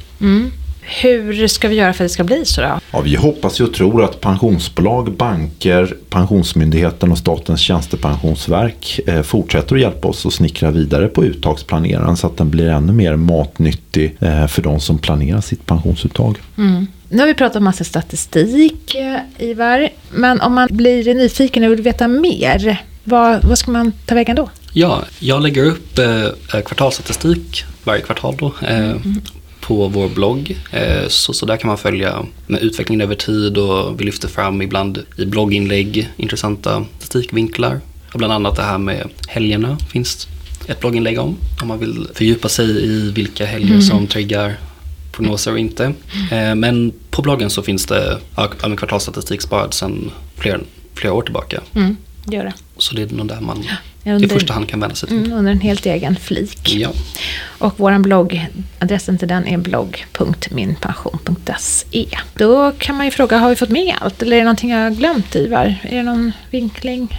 Hur 1.01 1.47
ska 1.47 1.67
vi 1.67 1.75
göra 1.75 1.93
för 1.93 2.03
att 2.03 2.09
det 2.09 2.13
ska 2.13 2.23
bli 2.23 2.45
så 2.45 2.61
då? 2.61 2.79
Ja, 2.91 3.01
vi 3.01 3.15
hoppas 3.15 3.59
och 3.59 3.73
tror 3.73 4.03
att 4.03 4.21
pensionsbolag, 4.21 5.13
banker, 5.13 5.95
Pensionsmyndigheten 6.09 7.11
och 7.11 7.17
Statens 7.17 7.59
tjänstepensionsverk 7.59 8.99
eh, 9.07 9.21
fortsätter 9.21 9.75
att 9.75 9.81
hjälpa 9.81 10.07
oss 10.07 10.25
att 10.25 10.33
snickra 10.33 10.71
vidare 10.71 11.07
på 11.07 11.23
uttagsplaneraren 11.23 12.17
så 12.17 12.27
att 12.27 12.37
den 12.37 12.49
blir 12.49 12.67
ännu 12.67 12.93
mer 12.93 13.15
matnyttig 13.15 14.17
eh, 14.19 14.47
för 14.47 14.61
de 14.61 14.79
som 14.79 14.97
planerar 14.97 15.41
sitt 15.41 15.65
pensionsuttag. 15.65 16.37
Nu 17.09 17.19
har 17.19 17.27
vi 17.27 17.33
pratat 17.33 17.63
massa 17.63 17.83
statistik, 17.83 18.95
eh, 18.95 19.49
Ivar. 19.49 19.89
Men 20.11 20.41
om 20.41 20.53
man 20.53 20.67
blir 20.71 21.13
nyfiken 21.13 21.63
och 21.63 21.71
vill 21.71 21.81
veta 21.81 22.07
mer, 22.07 22.81
vad, 23.07 23.43
vad 23.43 23.57
ska 23.57 23.71
man 23.71 23.91
ta 24.05 24.15
vägen 24.15 24.35
då? 24.35 24.49
Ja, 24.73 25.03
jag 25.19 25.41
lägger 25.41 25.65
upp 25.65 25.97
eh, 25.97 26.61
kvartalsstatistik 26.65 27.63
varje 27.83 28.01
kvartal 28.01 28.35
då. 28.39 28.53
Eh, 28.61 28.89
mm. 28.89 29.21
på 29.59 29.87
vår 29.87 30.09
blogg. 30.09 30.57
Eh, 30.71 31.07
så, 31.07 31.33
så 31.33 31.45
där 31.45 31.57
kan 31.57 31.67
man 31.67 31.77
följa 31.77 32.25
med 32.47 32.61
utvecklingen 32.61 33.01
över 33.01 33.15
tid 33.15 33.57
och 33.57 34.01
vi 34.01 34.05
lyfter 34.05 34.27
fram 34.27 34.61
ibland 34.61 35.03
i 35.17 35.25
blogginlägg 35.25 36.09
intressanta 36.17 36.85
statistikvinklar. 36.99 37.81
Bland 38.13 38.33
annat 38.33 38.55
det 38.55 38.63
här 38.63 38.77
med 38.77 39.09
helgerna 39.27 39.77
finns 39.89 40.27
ett 40.67 40.79
blogginlägg 40.79 41.19
om. 41.19 41.37
Om 41.61 41.67
man 41.67 41.79
vill 41.79 42.07
fördjupa 42.13 42.49
sig 42.49 42.85
i 42.85 43.11
vilka 43.11 43.45
helger 43.45 43.69
mm. 43.69 43.81
som 43.81 44.07
triggar 44.07 44.57
prognoser 45.11 45.51
och 45.51 45.59
inte. 45.59 45.93
Eh, 46.31 46.55
men 46.55 46.93
på 47.09 47.21
bloggen 47.21 47.49
så 47.49 47.63
finns 47.63 47.85
det 47.85 48.17
kvartalsstatistik 48.77 49.41
sparad 49.41 49.73
sedan 49.73 50.11
flera, 50.35 50.59
flera 50.93 51.13
år 51.13 51.21
tillbaka. 51.21 51.61
Mm, 51.75 51.97
gör 52.31 52.43
det. 52.43 52.53
Så 52.77 52.95
det 52.95 53.01
är 53.01 53.07
nog 53.15 53.27
där 53.27 53.41
man 53.41 53.63
under, 54.05 54.25
i 54.25 54.29
första 54.29 54.53
hand 54.53 54.69
kan 54.69 54.79
vända 54.79 54.95
sig 54.95 55.09
till. 55.09 55.17
Mm, 55.17 55.33
under 55.33 55.51
en 55.51 55.59
helt 55.59 55.85
egen 55.85 56.15
flik. 56.15 56.75
Ja. 56.75 56.89
Och 57.45 57.73
vår 57.77 57.99
blogg, 57.99 58.47
adressen 58.79 59.17
till 59.17 59.27
den 59.27 59.47
är 59.47 59.57
blogg.minpension.se. 59.57 62.07
Då 62.33 62.71
kan 62.77 62.95
man 62.95 63.05
ju 63.05 63.11
fråga, 63.11 63.37
har 63.37 63.49
vi 63.49 63.55
fått 63.55 63.69
med 63.69 63.95
allt? 64.01 64.21
Eller 64.21 64.35
är 64.35 64.39
det 64.39 64.43
någonting 64.45 64.69
jag 64.69 64.79
har 64.79 64.89
glömt 64.89 65.35
Ivar? 65.35 65.75
Är 65.83 65.97
det 65.97 66.03
någon 66.03 66.31
vinkling? 66.51 67.17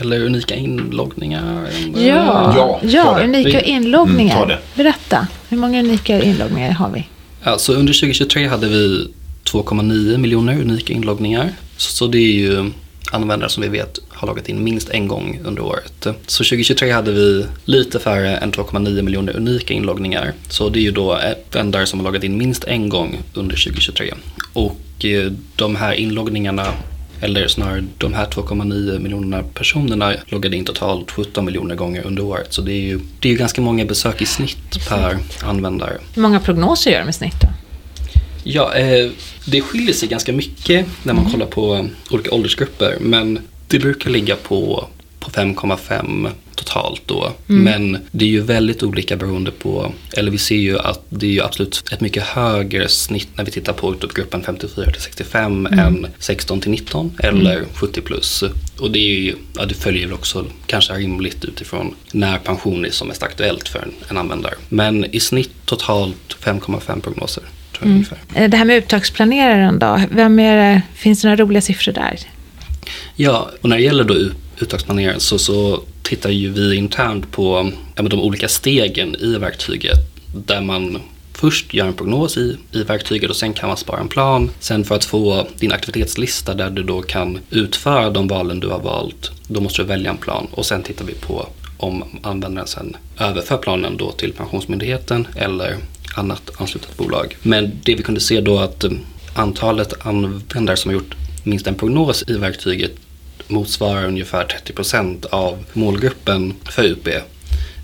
Eller 0.00 0.24
unika 0.24 0.54
inloggningar? 0.54 1.68
Ja, 1.94 2.54
ja, 2.56 2.80
ja 2.82 3.20
unika 3.24 3.60
inloggningar. 3.60 4.44
Mm, 4.44 4.56
Berätta, 4.74 5.26
hur 5.48 5.56
många 5.56 5.80
unika 5.80 6.22
inloggningar 6.22 6.70
har 6.70 6.90
vi? 6.90 7.08
Alltså 7.42 7.72
under 7.72 7.92
2023 7.92 8.46
hade 8.46 8.68
vi 8.68 9.08
2,9 9.44 10.18
miljoner 10.18 10.60
unika 10.60 10.92
inloggningar. 10.92 11.52
Så 11.76 12.06
det 12.06 12.18
är 12.18 12.32
ju 12.32 12.70
användare 13.12 13.50
som 13.50 13.62
vi 13.62 13.68
vet 13.68 13.98
har 14.08 14.28
loggat 14.28 14.48
in 14.48 14.64
minst 14.64 14.88
en 14.88 15.08
gång 15.08 15.40
under 15.44 15.62
året. 15.62 16.06
Så 16.26 16.44
2023 16.44 16.90
hade 16.90 17.12
vi 17.12 17.46
lite 17.64 17.98
färre 17.98 18.36
än 18.36 18.52
2,9 18.52 19.02
miljoner 19.02 19.36
unika 19.36 19.74
inloggningar. 19.74 20.32
Så 20.48 20.68
det 20.68 20.78
är 20.78 20.82
ju 20.82 20.90
då 20.90 21.20
användare 21.52 21.86
som 21.86 21.98
har 21.98 22.04
loggat 22.04 22.24
in 22.24 22.36
minst 22.36 22.64
en 22.64 22.88
gång 22.88 23.18
under 23.34 23.56
2023. 23.56 24.14
Och 24.52 25.04
eh, 25.04 25.32
de 25.56 25.76
här 25.76 25.92
inloggningarna 25.92 26.66
eller 27.20 27.48
snarare 27.48 27.84
de 27.98 28.14
här 28.14 28.26
2,9 28.26 28.98
miljonerna 28.98 29.42
personerna 29.54 30.14
loggade 30.26 30.56
in 30.56 30.64
totalt 30.64 31.10
17 31.10 31.44
miljoner 31.44 31.74
gånger 31.74 32.06
under 32.06 32.24
året. 32.24 32.52
Så 32.52 32.62
det 32.62 32.72
är 32.72 32.80
ju, 32.80 33.00
det 33.20 33.28
är 33.28 33.32
ju 33.32 33.38
ganska 33.38 33.60
många 33.60 33.84
besök 33.84 34.22
i 34.22 34.26
snitt 34.26 34.88
per 34.88 35.18
användare. 35.42 35.98
Hur 36.14 36.22
många 36.22 36.40
prognoser 36.40 36.90
gör 36.90 37.00
de 37.00 37.08
i 37.08 37.12
snitt 37.12 37.40
då? 37.40 37.48
Ja, 38.48 38.74
eh, 38.74 39.10
det 39.44 39.60
skiljer 39.60 39.94
sig 39.94 40.08
ganska 40.08 40.32
mycket 40.32 40.86
när 41.02 41.14
man 41.14 41.22
mm. 41.22 41.32
kollar 41.32 41.46
på 41.46 41.88
olika 42.10 42.30
åldersgrupper. 42.30 42.96
Men 43.00 43.38
det 43.68 43.78
brukar 43.78 44.10
ligga 44.10 44.36
på, 44.36 44.88
på 45.20 45.30
5,5 45.30 46.30
totalt 46.54 47.02
då. 47.06 47.32
Mm. 47.48 47.62
Men 47.62 48.02
det 48.10 48.24
är 48.24 48.28
ju 48.28 48.40
väldigt 48.40 48.82
olika 48.82 49.16
beroende 49.16 49.50
på, 49.50 49.92
eller 50.16 50.30
vi 50.30 50.38
ser 50.38 50.56
ju 50.56 50.78
att 50.78 51.02
det 51.08 51.26
är 51.26 51.30
ju 51.30 51.42
absolut 51.42 51.84
ett 51.92 52.00
mycket 52.00 52.22
högre 52.22 52.88
snitt 52.88 53.28
när 53.34 53.44
vi 53.44 53.50
tittar 53.50 53.72
på 53.72 53.94
gruppen 54.14 54.42
54 54.42 54.90
till 54.92 55.02
65 55.02 55.66
mm. 55.66 55.78
än 55.78 56.06
16 56.18 56.60
till 56.60 56.70
19 56.70 57.12
eller 57.18 57.56
mm. 57.56 57.68
70 57.74 58.00
plus. 58.00 58.44
Och 58.78 58.90
det, 58.90 58.98
är 58.98 59.20
ju, 59.20 59.34
ja, 59.56 59.64
det 59.64 59.74
följer 59.74 60.06
väl 60.06 60.14
också 60.14 60.46
kanske 60.66 60.92
rimligt 60.92 61.44
utifrån 61.44 61.94
när 62.12 62.38
pension 62.38 62.84
är 62.84 62.90
som 62.90 63.08
mest 63.08 63.22
aktuellt 63.22 63.68
för 63.68 63.78
en, 63.78 63.92
en 64.08 64.16
användare. 64.16 64.54
Men 64.68 65.04
i 65.04 65.20
snitt 65.20 65.52
totalt 65.64 66.36
5,5 66.42 67.00
prognoser. 67.00 67.44
Mm. 67.82 68.04
Eh, 68.34 68.50
det 68.50 68.56
här 68.56 68.64
med 68.64 68.76
uttagsplaneraren 68.76 69.78
då, 69.78 70.00
vem 70.10 70.38
är 70.38 70.56
det, 70.56 70.82
finns 70.94 71.22
det 71.22 71.28
några 71.28 71.44
roliga 71.44 71.60
siffror 71.60 71.92
där? 71.92 72.18
Ja, 73.16 73.50
och 73.60 73.68
när 73.68 73.76
det 73.76 73.82
gäller 73.82 74.04
då 74.04 74.14
uttagsplaneraren 74.58 75.20
så, 75.20 75.38
så 75.38 75.82
tittar 76.02 76.30
ju 76.30 76.50
vi 76.50 76.74
internt 76.74 77.32
på 77.32 77.72
ja, 77.94 78.02
de 78.02 78.20
olika 78.20 78.48
stegen 78.48 79.16
i 79.16 79.38
verktyget 79.38 79.98
där 80.34 80.60
man 80.60 80.98
först 81.32 81.74
gör 81.74 81.86
en 81.86 81.92
prognos 81.92 82.36
i, 82.36 82.56
i 82.72 82.82
verktyget 82.82 83.30
och 83.30 83.36
sen 83.36 83.52
kan 83.52 83.68
man 83.68 83.76
spara 83.76 84.00
en 84.00 84.08
plan. 84.08 84.50
Sen 84.60 84.84
för 84.84 84.94
att 84.94 85.04
få 85.04 85.46
din 85.58 85.72
aktivitetslista 85.72 86.54
där 86.54 86.70
du 86.70 86.82
då 86.82 87.02
kan 87.02 87.38
utföra 87.50 88.10
de 88.10 88.28
valen 88.28 88.60
du 88.60 88.68
har 88.68 88.78
valt, 88.78 89.30
då 89.48 89.60
måste 89.60 89.82
du 89.82 89.88
välja 89.88 90.10
en 90.10 90.16
plan 90.16 90.46
och 90.50 90.66
sen 90.66 90.82
tittar 90.82 91.04
vi 91.04 91.14
på 91.14 91.48
om 91.76 92.04
användaren 92.22 92.68
sen 92.68 92.96
överför 93.18 93.56
planen 93.56 93.96
då 93.96 94.12
till 94.12 94.32
Pensionsmyndigheten 94.32 95.26
eller 95.36 95.76
annat 96.18 96.50
anslutet 96.56 96.96
bolag. 96.96 97.36
Men 97.42 97.80
det 97.84 97.94
vi 97.94 98.02
kunde 98.02 98.20
se 98.20 98.40
då 98.40 98.58
att 98.58 98.84
antalet 99.34 100.06
användare 100.06 100.76
som 100.76 100.88
har 100.88 100.94
gjort 100.94 101.14
minst 101.42 101.66
en 101.66 101.74
prognos 101.74 102.24
i 102.26 102.32
verktyget 102.32 102.92
motsvarar 103.48 104.04
ungefär 104.04 104.44
30% 104.44 105.26
av 105.26 105.64
målgruppen 105.72 106.54
för 106.64 106.84
UP 106.84 107.08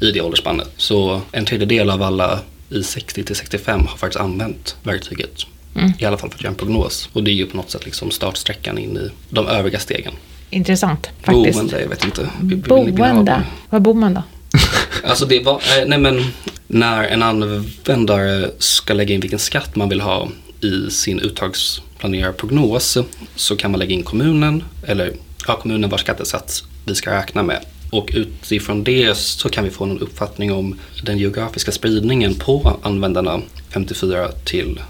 i 0.00 0.10
det 0.12 0.20
åldersspannet. 0.20 0.68
Så 0.76 1.20
en 1.32 1.44
tredjedel 1.44 1.90
av 1.90 2.02
alla 2.02 2.40
i 2.70 2.82
60 2.82 3.24
till 3.24 3.36
65 3.36 3.80
har 3.86 3.96
faktiskt 3.96 4.20
använt 4.20 4.76
verktyget. 4.82 5.46
Mm. 5.74 5.92
I 5.98 6.04
alla 6.04 6.18
fall 6.18 6.30
för 6.30 6.36
att 6.36 6.42
göra 6.42 6.50
en 6.50 6.58
prognos. 6.58 7.08
Och 7.12 7.24
det 7.24 7.30
är 7.30 7.34
ju 7.34 7.46
på 7.46 7.56
något 7.56 7.70
sätt 7.70 7.84
liksom 7.84 8.10
startsträckan 8.10 8.78
in 8.78 8.96
i 8.96 9.10
de 9.30 9.46
övriga 9.46 9.78
stegen. 9.78 10.12
Intressant 10.50 11.10
faktiskt. 11.22 11.58
Boende, 11.58 11.80
jag 11.80 11.88
vet 11.88 12.04
inte. 12.04 12.28
Boende? 12.68 13.42
Var 13.70 13.80
bor 13.80 13.94
man 13.94 14.14
då? 14.14 14.22
alltså 15.04 15.26
det 15.26 15.40
var, 15.40 15.54
eh, 15.54 15.86
nej 15.86 15.98
men 15.98 16.24
när 16.72 17.04
en 17.04 17.22
användare 17.22 18.50
ska 18.58 18.94
lägga 18.94 19.14
in 19.14 19.20
vilken 19.20 19.38
skatt 19.38 19.76
man 19.76 19.88
vill 19.88 20.00
ha 20.00 20.28
i 20.60 20.90
sin 20.90 21.20
uttagsplanerarprognos 21.20 22.98
så 23.36 23.56
kan 23.56 23.70
man 23.70 23.80
lägga 23.80 23.94
in 23.94 24.02
kommunen 24.02 24.64
eller 24.86 25.12
ja, 25.46 25.56
kommunen 25.56 25.90
vars 25.90 26.00
skattesats 26.00 26.64
vi 26.84 26.94
ska 26.94 27.10
räkna 27.10 27.42
med. 27.42 27.64
Och 27.90 28.10
utifrån 28.14 28.84
det 28.84 29.16
så 29.16 29.48
kan 29.48 29.64
vi 29.64 29.70
få 29.70 29.84
en 29.84 29.98
uppfattning 29.98 30.52
om 30.52 30.78
den 31.02 31.18
geografiska 31.18 31.72
spridningen 31.72 32.34
på 32.34 32.80
användarna 32.82 33.40
54 33.70 34.28
till 34.44 34.80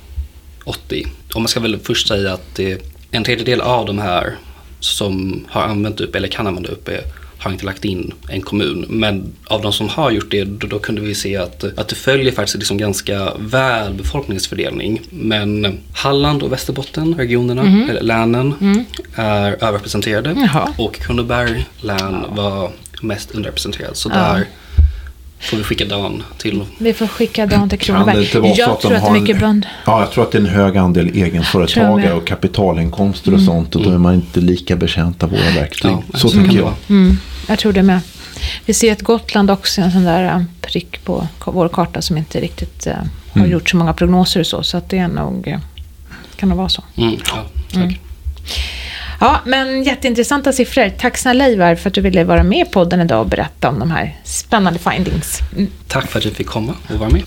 80. 0.64 1.06
Och 1.34 1.40
man 1.40 1.48
ska 1.48 1.60
väl 1.60 1.78
först 1.78 2.08
säga 2.08 2.32
att 2.32 2.54
det 2.54 2.82
en 3.10 3.24
tredjedel 3.24 3.60
av 3.60 3.86
de 3.86 3.98
här 3.98 4.36
som 4.80 5.44
har 5.48 5.62
använt 5.62 6.00
UP 6.00 6.16
eller 6.16 6.28
kan 6.28 6.46
använda 6.46 6.70
UP 6.70 6.88
har 7.42 7.52
inte 7.52 7.64
lagt 7.64 7.84
in 7.84 8.12
en 8.28 8.42
kommun. 8.42 8.86
Men 8.88 9.32
av 9.44 9.62
de 9.62 9.72
som 9.72 9.88
har 9.88 10.10
gjort 10.10 10.30
det, 10.30 10.44
då, 10.44 10.66
då 10.66 10.78
kunde 10.78 11.00
vi 11.00 11.14
se 11.14 11.36
att, 11.36 11.64
att 11.78 11.88
det 11.88 11.94
följer 11.94 12.32
faktiskt 12.32 12.58
liksom 12.58 12.78
ganska 12.78 13.32
väl 13.38 13.94
befolkningsfördelning. 13.94 15.00
Men 15.10 15.78
Halland 15.94 16.42
och 16.42 16.52
Västerbotten, 16.52 17.14
regionerna, 17.14 17.62
mm. 17.62 17.90
eller 17.90 18.02
länen, 18.02 18.54
mm. 18.60 18.84
är 19.14 19.52
överrepresenterade. 19.52 20.34
Jaha. 20.36 20.68
Och 20.78 20.94
Kronoberg 20.94 21.66
län 21.80 21.98
ja. 22.28 22.34
var 22.34 22.70
mest 23.00 23.30
underrepresenterad. 23.30 23.96
Så 23.96 24.10
ja. 24.14 24.38
Får 25.42 25.56
vi 25.56 25.62
skicka 25.62 25.84
Dan 25.84 26.22
till. 26.38 26.64
Vi 26.78 26.92
får 26.92 27.06
skicka 27.06 27.46
Dan 27.46 27.68
till 27.68 27.78
Kronoberg. 27.78 28.30
Jag 28.56 28.80
tror 28.80 28.94
att, 28.94 29.02
det 29.02 29.08
är 29.08 29.20
mycket 29.20 29.40
bönder. 29.40 29.70
Ja, 29.86 30.00
jag 30.00 30.10
tror 30.10 30.24
att 30.24 30.32
det 30.32 30.38
är 30.38 30.40
en 30.40 30.46
hög 30.46 30.76
andel 30.76 31.08
egenföretagare 31.08 32.12
och 32.12 32.26
kapitalinkomster 32.26 33.32
och 33.32 33.38
mm. 33.38 33.46
sånt. 33.46 33.76
Och 33.76 33.82
då 33.82 33.90
är 33.90 33.98
man 33.98 34.14
inte 34.14 34.40
lika 34.40 34.76
betjänt 34.76 35.22
av 35.22 35.30
våra 35.30 35.50
verktyg. 35.54 35.90
Ja, 35.90 36.18
så 36.18 36.28
tycker 36.28 36.56
jag. 36.56 36.74
Mm. 36.88 37.18
Jag 37.48 37.58
tror 37.58 37.72
det 37.72 37.82
med. 37.82 38.00
Vi 38.66 38.74
ser 38.74 38.92
att 38.92 39.02
Gotland 39.02 39.50
också 39.50 39.80
är 39.80 39.84
en 39.84 39.92
sån 39.92 40.04
där 40.04 40.24
äh, 40.24 40.42
prick 40.60 41.04
på 41.04 41.28
vår 41.44 41.68
karta 41.68 42.02
som 42.02 42.16
inte 42.16 42.40
riktigt 42.40 42.86
uh, 42.86 42.92
har 43.32 43.40
mm. 43.40 43.50
gjort 43.50 43.70
så 43.70 43.76
många 43.76 43.92
prognoser 43.92 44.40
och 44.40 44.46
så. 44.46 44.62
Så 44.62 44.76
att 44.76 44.88
det 44.88 44.98
är 44.98 45.08
nog, 45.08 45.58
kan 46.36 46.48
nog 46.48 46.58
vara 46.58 46.68
så. 46.68 46.84
Mm, 46.96 47.12
ja, 47.12 47.44
tack. 47.72 47.76
Mm. 47.76 47.94
Ja, 49.22 49.40
men 49.44 49.82
jätteintressanta 49.82 50.52
siffror. 50.52 50.88
Tack 50.98 51.18
snälla 51.18 51.48
Ivar 51.48 51.74
för 51.74 51.88
att 51.90 51.94
du 51.94 52.00
ville 52.00 52.24
vara 52.24 52.42
med 52.42 52.66
i 52.66 52.70
podden 52.70 53.00
idag 53.00 53.20
och 53.20 53.26
berätta 53.26 53.68
om 53.68 53.78
de 53.78 53.90
här 53.90 54.16
spännande 54.24 54.78
findings. 54.78 55.38
Mm. 55.56 55.70
Tack 55.88 56.10
för 56.10 56.18
att 56.18 56.24
du 56.24 56.30
fick 56.30 56.46
komma 56.46 56.74
och 56.88 56.98
vara 56.98 57.10
med. 57.10 57.22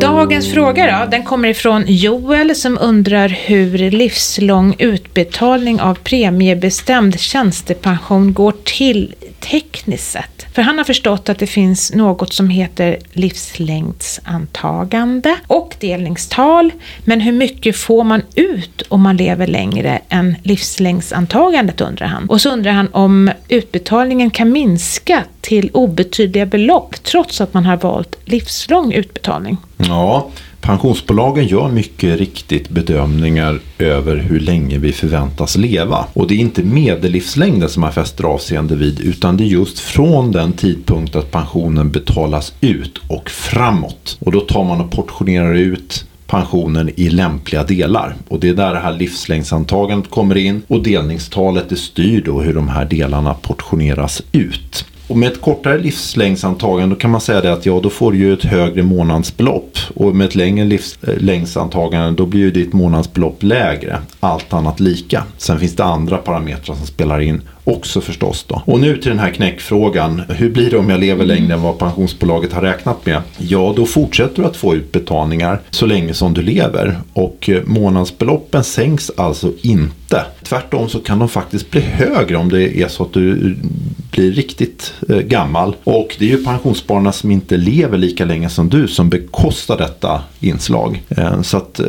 Dagens 0.00 0.52
fråga 0.52 0.98
då, 1.00 1.10
den 1.10 1.22
kommer 1.24 1.48
ifrån 1.48 1.84
Joel 1.86 2.54
som 2.54 2.78
undrar 2.80 3.28
hur 3.28 3.90
livslång 3.90 4.76
utbetalning 4.78 5.80
av 5.80 5.94
premiebestämd 5.94 7.20
tjänstepension 7.20 8.32
går 8.32 8.54
till 8.64 9.14
tekniskt 9.40 10.10
sett. 10.10 10.33
För 10.54 10.62
han 10.62 10.78
har 10.78 10.84
förstått 10.84 11.28
att 11.28 11.38
det 11.38 11.46
finns 11.46 11.94
något 11.94 12.32
som 12.32 12.48
heter 12.48 12.98
livslängdsantagande 13.12 15.36
och 15.46 15.76
delningstal. 15.80 16.72
Men 17.04 17.20
hur 17.20 17.32
mycket 17.32 17.76
får 17.76 18.04
man 18.04 18.22
ut 18.34 18.82
om 18.88 19.02
man 19.02 19.16
lever 19.16 19.46
längre 19.46 20.00
än 20.08 20.36
livslängdsantagandet 20.42 21.80
undrar 21.80 22.06
han. 22.06 22.28
Och 22.28 22.40
så 22.40 22.50
undrar 22.50 22.72
han 22.72 22.88
om 22.92 23.30
utbetalningen 23.48 24.30
kan 24.30 24.52
minska 24.52 25.24
till 25.40 25.70
obetydliga 25.72 26.46
belopp 26.46 27.02
trots 27.02 27.40
att 27.40 27.54
man 27.54 27.66
har 27.66 27.76
valt 27.76 28.16
livslång 28.24 28.92
utbetalning. 28.92 29.56
Ja, 29.76 30.30
Pensionsbolagen 30.64 31.46
gör 31.46 31.68
mycket 31.68 32.18
riktigt 32.18 32.68
bedömningar 32.68 33.60
över 33.78 34.16
hur 34.16 34.40
länge 34.40 34.78
vi 34.78 34.92
förväntas 34.92 35.56
leva. 35.56 36.06
Och 36.12 36.28
det 36.28 36.34
är 36.34 36.38
inte 36.38 36.62
medellivslängden 36.62 37.68
som 37.68 37.80
man 37.80 37.92
fäster 37.92 38.24
avseende 38.24 38.76
vid 38.76 39.00
utan 39.00 39.36
det 39.36 39.44
är 39.44 39.46
just 39.46 39.78
från 39.78 40.32
den 40.32 40.52
tidpunkt 40.52 41.16
att 41.16 41.30
pensionen 41.30 41.90
betalas 41.90 42.54
ut 42.60 42.98
och 43.08 43.30
framåt. 43.30 44.16
Och 44.20 44.32
då 44.32 44.40
tar 44.40 44.64
man 44.64 44.80
och 44.80 44.90
portionerar 44.90 45.54
ut 45.54 46.04
pensionen 46.26 46.90
i 46.96 47.08
lämpliga 47.08 47.64
delar. 47.64 48.16
Och 48.28 48.40
det 48.40 48.48
är 48.48 48.54
där 48.54 48.74
det 48.74 48.80
här 48.80 48.92
livslängdsantagandet 48.92 50.10
kommer 50.10 50.36
in 50.36 50.62
och 50.68 50.82
delningstalet 50.82 51.68
det 51.68 51.76
styr 51.76 52.22
då 52.24 52.40
hur 52.40 52.54
de 52.54 52.68
här 52.68 52.84
delarna 52.84 53.34
portioneras 53.34 54.22
ut. 54.32 54.84
Och 55.08 55.16
med 55.16 55.32
ett 55.32 55.40
kortare 55.40 55.78
livslängdsantagande 55.78 56.94
då 56.94 57.00
kan 57.00 57.10
man 57.10 57.20
säga 57.20 57.40
det 57.40 57.52
att 57.52 57.66
ja, 57.66 57.80
då 57.82 57.90
får 57.90 58.12
du 58.12 58.18
ju 58.18 58.32
ett 58.32 58.44
högre 58.44 58.82
månadsbelopp. 58.82 59.78
Och 59.94 60.16
med 60.16 60.24
ett 60.24 60.34
längre 60.34 60.64
livslängdsantagande 60.64 62.10
då 62.10 62.26
blir 62.26 62.40
ju 62.40 62.50
ditt 62.50 62.72
månadsbelopp 62.72 63.42
lägre. 63.42 63.98
Allt 64.20 64.52
annat 64.52 64.80
lika. 64.80 65.24
Sen 65.38 65.58
finns 65.58 65.76
det 65.76 65.84
andra 65.84 66.18
parametrar 66.18 66.74
som 66.74 66.86
spelar 66.86 67.20
in 67.20 67.42
också 67.64 68.00
förstås. 68.00 68.44
Då. 68.48 68.62
Och 68.66 68.80
nu 68.80 68.96
till 68.96 69.10
den 69.10 69.18
här 69.18 69.30
knäckfrågan. 69.30 70.22
Hur 70.28 70.50
blir 70.50 70.70
det 70.70 70.76
om 70.76 70.90
jag 70.90 71.00
lever 71.00 71.24
längre 71.24 71.54
än 71.54 71.62
vad 71.62 71.78
pensionsbolaget 71.78 72.52
har 72.52 72.62
räknat 72.62 73.06
med? 73.06 73.22
Ja, 73.38 73.72
då 73.76 73.86
fortsätter 73.86 74.42
du 74.42 74.48
att 74.48 74.56
få 74.56 74.74
utbetalningar 74.74 75.60
så 75.70 75.86
länge 75.86 76.14
som 76.14 76.34
du 76.34 76.42
lever. 76.42 76.98
Och 77.12 77.48
eh, 77.48 77.62
månadsbeloppen 77.64 78.64
sänks 78.64 79.10
alltså 79.16 79.52
inte. 79.62 80.24
Tvärtom 80.42 80.88
så 80.88 81.00
kan 81.00 81.18
de 81.18 81.28
faktiskt 81.28 81.70
bli 81.70 81.80
högre 81.80 82.36
om 82.36 82.48
det 82.48 82.82
är 82.82 82.88
så 82.88 83.02
att 83.02 83.12
du 83.12 83.30
eh, 83.30 83.36
blir 84.10 84.32
riktigt 84.32 84.92
eh, 85.08 85.18
gammal. 85.18 85.76
Och 85.84 86.16
det 86.18 86.24
är 86.24 86.28
ju 86.28 86.44
pensionsspararna 86.44 87.12
som 87.12 87.30
inte 87.30 87.56
lever 87.56 87.98
lika 87.98 88.24
länge 88.24 88.48
som 88.48 88.68
du 88.68 88.88
som 88.88 89.08
bekostar 89.08 89.78
detta 89.78 90.22
inslag. 90.40 91.02
Så 91.42 91.56
att 91.56 91.80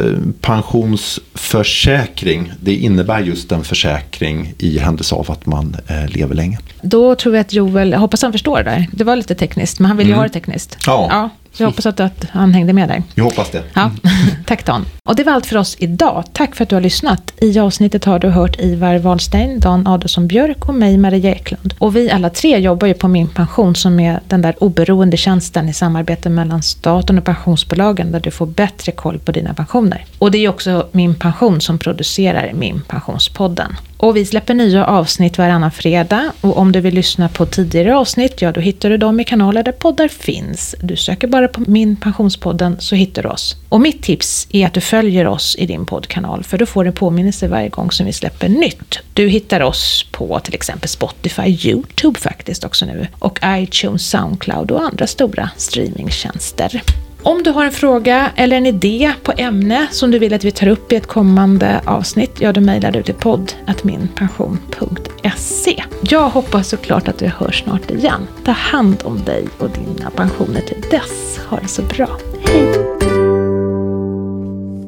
pensionsförsäkring, 0.42 2.52
det 2.62 2.76
innebär 2.76 3.20
just 3.20 3.52
en 3.52 3.64
försäkring 3.64 4.54
i 4.58 4.78
händelse 4.78 5.16
av 5.16 5.32
att 5.32 5.46
man 5.46 5.65
man 5.66 5.98
eh, 5.98 6.08
lever 6.08 6.36
länge. 6.36 6.58
Då 6.82 7.16
tror 7.16 7.34
vi 7.34 7.40
att 7.40 7.54
Joel, 7.54 7.92
jag 7.92 8.00
hoppas 8.00 8.22
han 8.22 8.32
förstår 8.32 8.58
det 8.58 8.64
där. 8.64 8.88
Det 8.92 9.04
var 9.04 9.16
lite 9.16 9.36
tekniskt, 9.36 9.80
men 9.80 9.88
han 9.88 9.98
vill 9.98 10.08
ju 10.08 10.14
mm. 10.14 10.20
ha 10.20 10.28
det 10.28 10.34
tekniskt. 10.34 10.78
Ja. 10.86 11.08
ja. 11.10 11.30
Jag 11.58 11.68
hoppas 11.68 11.86
att, 11.86 12.00
att 12.00 12.26
han 12.32 12.54
hängde 12.54 12.74
med 12.74 12.90
där. 12.90 13.04
Jag 13.16 13.24
hoppas 13.24 13.50
det. 13.50 13.64
Ja. 13.74 13.92
Tack 14.46 14.66
Dan. 14.66 14.86
Och 15.04 15.16
det 15.16 15.24
var 15.24 15.34
allt 15.34 15.46
för 15.46 15.58
oss 15.58 15.76
idag. 15.80 16.24
Tack 16.34 16.56
för 16.56 16.64
att 16.64 16.70
du 16.70 16.76
har 16.76 16.82
lyssnat. 16.82 17.34
I 17.42 17.60
avsnittet 17.60 18.06
har 18.06 18.20
du 18.20 18.30
hört 18.30 18.60
Ivar 18.60 18.98
Wahlstein, 18.98 19.60
Dan 19.60 19.88
Adolfsson 19.88 20.28
Björk 20.28 20.70
och 20.70 20.76
mig, 20.76 20.98
Maria 20.98 21.32
Eklund. 21.32 21.74
Och 21.78 21.96
vi 21.96 22.12
alla 22.12 22.30
tre 22.30 22.58
jobbar 22.58 22.88
ju 22.88 22.94
på 22.94 23.08
Min 23.08 23.28
Pension 23.28 23.76
som 23.76 24.00
är 24.00 24.20
den 24.28 24.42
där 24.42 24.64
oberoende 24.64 25.18
tjänsten 25.18 25.70
i 25.70 25.74
samarbete 25.74 26.30
mellan 26.30 26.64
staten 26.64 27.18
och 27.18 27.26
pensionsbolagen 27.26 28.12
där 28.12 28.20
du 28.20 28.32
får 28.32 28.46
bättre 28.46 28.92
koll 28.92 29.20
på 29.20 29.32
dina 29.32 29.54
pensioner. 29.54 30.06
Och 30.18 30.32
det 30.32 30.38
är 30.38 30.50
också 30.50 30.88
Min 30.92 31.16
Pension 31.16 31.62
som 31.62 31.80
producerar 31.80 32.54
Min 32.54 32.82
Pensionspodden. 32.88 33.76
Och 34.06 34.18
vi 34.18 34.26
släpper 34.26 34.54
nya 34.54 34.86
avsnitt 34.86 35.38
varannan 35.38 35.72
fredag 35.72 36.32
och 36.42 36.58
om 36.58 36.72
du 36.72 36.82
vill 36.82 36.94
lyssna 36.94 37.30
på 37.30 37.46
tidigare 37.46 37.98
avsnitt, 37.98 38.42
ja 38.42 38.52
då 38.52 38.62
hittar 38.62 38.90
du 38.90 38.98
dem 38.98 39.20
i 39.20 39.24
kanaler 39.24 39.64
där 39.64 39.72
poddar 39.72 40.08
finns. 40.08 40.76
Du 40.82 40.96
söker 40.96 41.28
bara 41.28 41.48
på 41.48 41.64
Min 41.68 41.96
Pensionspodden 41.96 42.78
så 42.80 42.96
hittar 42.96 43.24
du 43.24 43.30
oss. 43.30 43.56
Och 43.70 43.82
mitt 43.82 44.04
tips 44.04 44.48
är 44.52 44.66
att 44.66 44.74
du 44.74 44.82
följer 44.82 45.28
oss 45.28 45.56
i 45.60 45.66
din 45.66 45.86
poddkanal 45.86 46.44
för 46.44 46.58
då 46.58 46.66
får 46.66 46.84
du 46.84 46.92
påminnelse 46.92 47.48
varje 47.48 47.70
gång 47.70 47.92
som 47.92 48.06
vi 48.06 48.14
släpper 48.14 48.50
nytt. 48.50 49.00
Du 49.14 49.28
hittar 49.28 49.62
oss 49.62 50.06
på 50.12 50.40
till 50.40 50.54
exempel 50.54 50.90
Spotify, 50.90 51.70
YouTube 51.70 52.20
faktiskt 52.20 52.64
också 52.64 52.86
nu 52.86 53.08
och 53.20 53.40
iTunes, 53.46 54.10
Soundcloud 54.10 54.72
och 54.72 54.82
andra 54.82 55.08
stora 55.08 55.50
streamingtjänster. 55.58 56.82
Om 57.26 57.44
du 57.44 57.50
har 57.50 57.66
en 57.66 57.72
fråga 57.72 58.32
eller 58.36 58.58
en 58.58 58.66
idé 58.66 59.14
på 59.24 59.34
ämne 59.38 59.88
som 59.92 60.12
du 60.12 60.20
vill 60.20 60.34
att 60.34 60.44
vi 60.44 60.52
tar 60.52 60.68
upp 60.68 60.92
i 60.92 60.96
ett 60.96 61.08
kommande 61.08 61.82
avsnitt, 61.86 62.32
ja 62.40 62.54
då 62.54 62.62
mejlar 62.62 62.92
du 62.92 63.04
till 63.04 63.14
podd.minpension.se. 63.14 65.84
Jag 66.02 66.30
hoppas 66.30 66.70
såklart 66.70 67.08
att 67.08 67.22
vi 67.22 67.28
hörs 67.28 67.64
snart 67.64 67.92
igen. 67.92 68.28
Ta 68.46 68.52
hand 68.52 69.02
om 69.04 69.24
dig 69.24 69.48
och 69.58 69.70
dina 69.70 70.10
pensioner 70.10 70.62
till 70.62 70.82
dess. 70.92 71.40
Ha 71.50 71.60
det 71.60 71.68
så 71.68 71.82
bra. 71.82 72.18
Hej! 72.46 72.85